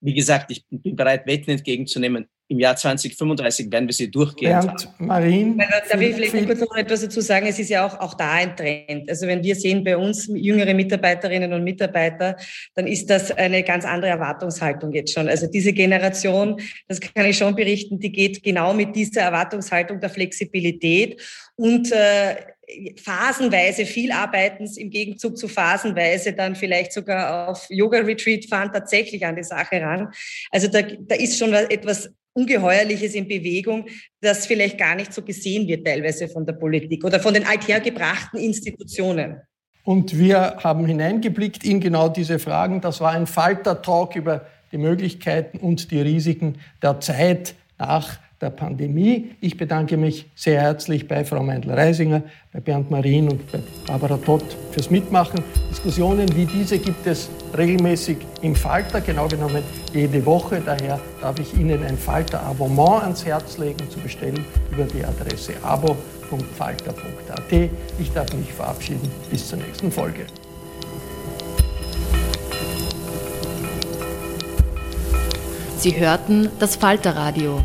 wie 0.00 0.14
gesagt, 0.14 0.50
ich 0.50 0.64
bin 0.70 0.96
bereit, 0.96 1.26
Wetten 1.26 1.50
entgegenzunehmen. 1.50 2.28
Im 2.50 2.58
Jahr 2.60 2.74
2035 2.74 3.70
werden 3.70 3.86
wir 3.86 3.92
sie 3.92 4.10
durchgehen. 4.10 4.58
Bernd, 4.58 4.88
Marien, 4.98 5.62
da 5.90 6.00
will 6.00 6.08
ich 6.08 6.16
vielleicht 6.16 6.46
kurz 6.46 6.60
noch 6.60 6.76
etwas 6.76 7.02
dazu 7.02 7.20
sagen. 7.20 7.46
Es 7.46 7.58
ist 7.58 7.68
ja 7.68 7.86
auch, 7.86 8.00
auch 8.00 8.14
da 8.14 8.32
ein 8.32 8.56
Trend. 8.56 9.10
Also 9.10 9.26
wenn 9.26 9.42
wir 9.42 9.54
sehen 9.54 9.84
bei 9.84 9.98
uns 9.98 10.30
jüngere 10.32 10.72
Mitarbeiterinnen 10.72 11.52
und 11.52 11.62
Mitarbeiter, 11.62 12.36
dann 12.74 12.86
ist 12.86 13.10
das 13.10 13.30
eine 13.32 13.62
ganz 13.62 13.84
andere 13.84 14.12
Erwartungshaltung 14.12 14.92
jetzt 14.94 15.12
schon. 15.12 15.28
Also 15.28 15.46
diese 15.46 15.74
Generation, 15.74 16.58
das 16.86 17.00
kann 17.00 17.26
ich 17.26 17.36
schon 17.36 17.54
berichten, 17.54 18.00
die 18.00 18.10
geht 18.10 18.42
genau 18.42 18.72
mit 18.72 18.96
dieser 18.96 19.20
Erwartungshaltung 19.20 20.00
der 20.00 20.08
Flexibilität 20.08 21.20
und 21.56 21.92
äh, 21.92 22.36
phasenweise 22.96 23.84
viel 23.84 24.10
Arbeitens 24.10 24.78
im 24.78 24.88
Gegenzug 24.88 25.36
zu 25.36 25.48
phasenweise 25.48 26.32
dann 26.32 26.56
vielleicht 26.56 26.92
sogar 26.92 27.48
auf 27.48 27.66
Yoga-Retreat 27.68 28.46
fahren, 28.46 28.70
tatsächlich 28.72 29.24
an 29.26 29.36
die 29.36 29.44
Sache 29.44 29.80
ran. 29.80 30.08
Also 30.50 30.68
da, 30.68 30.80
da 30.82 31.14
ist 31.14 31.38
schon 31.38 31.52
etwas 31.52 32.10
Ungeheuerliches 32.34 33.14
in 33.14 33.26
Bewegung, 33.26 33.86
das 34.20 34.46
vielleicht 34.46 34.78
gar 34.78 34.94
nicht 34.94 35.12
so 35.12 35.22
gesehen 35.22 35.66
wird 35.66 35.86
teilweise 35.86 36.28
von 36.28 36.46
der 36.46 36.52
Politik 36.52 37.04
oder 37.04 37.20
von 37.20 37.34
den 37.34 37.44
althergebrachten 37.44 38.38
Institutionen. 38.38 39.40
Und 39.84 40.18
wir 40.18 40.58
haben 40.62 40.86
hineingeblickt 40.86 41.64
in 41.64 41.80
genau 41.80 42.08
diese 42.08 42.38
Fragen. 42.38 42.80
Das 42.80 43.00
war 43.00 43.12
ein 43.12 43.26
Falter-Talk 43.26 44.16
über 44.16 44.46
die 44.70 44.78
Möglichkeiten 44.78 45.58
und 45.58 45.90
die 45.90 46.00
Risiken 46.00 46.58
der 46.82 47.00
Zeit 47.00 47.54
nach 47.78 48.18
der 48.40 48.50
Pandemie. 48.50 49.32
Ich 49.40 49.56
bedanke 49.56 49.96
mich 49.96 50.30
sehr 50.34 50.60
herzlich 50.60 51.08
bei 51.08 51.24
Frau 51.24 51.42
Meindl-Reisinger, 51.42 52.22
bei 52.52 52.60
Bernd 52.60 52.90
Marien 52.90 53.28
und 53.28 53.50
bei 53.50 53.60
Barbara 53.86 54.16
Todt 54.16 54.56
fürs 54.70 54.90
Mitmachen. 54.90 55.42
Diskussionen 55.70 56.28
wie 56.36 56.46
diese 56.46 56.78
gibt 56.78 57.06
es 57.06 57.28
regelmäßig 57.56 58.18
im 58.42 58.54
Falter, 58.54 59.00
genau 59.00 59.26
genommen 59.28 59.62
jede 59.92 60.24
Woche. 60.24 60.62
Daher 60.64 61.00
darf 61.20 61.38
ich 61.40 61.54
Ihnen 61.58 61.82
ein 61.82 61.98
Falter-Abonnement 61.98 63.02
ans 63.02 63.24
Herz 63.24 63.58
legen, 63.58 63.88
zu 63.90 63.98
bestellen 63.98 64.44
über 64.70 64.84
die 64.84 65.04
Adresse 65.04 65.54
abo.falter.at. 65.62 67.52
Ich 67.98 68.12
darf 68.12 68.32
mich 68.34 68.52
verabschieden. 68.52 69.10
Bis 69.30 69.48
zur 69.48 69.58
nächsten 69.58 69.90
Folge. 69.90 70.26
Sie 75.78 75.96
hörten 75.96 76.48
das 76.58 76.74
Falterradio 76.74 77.64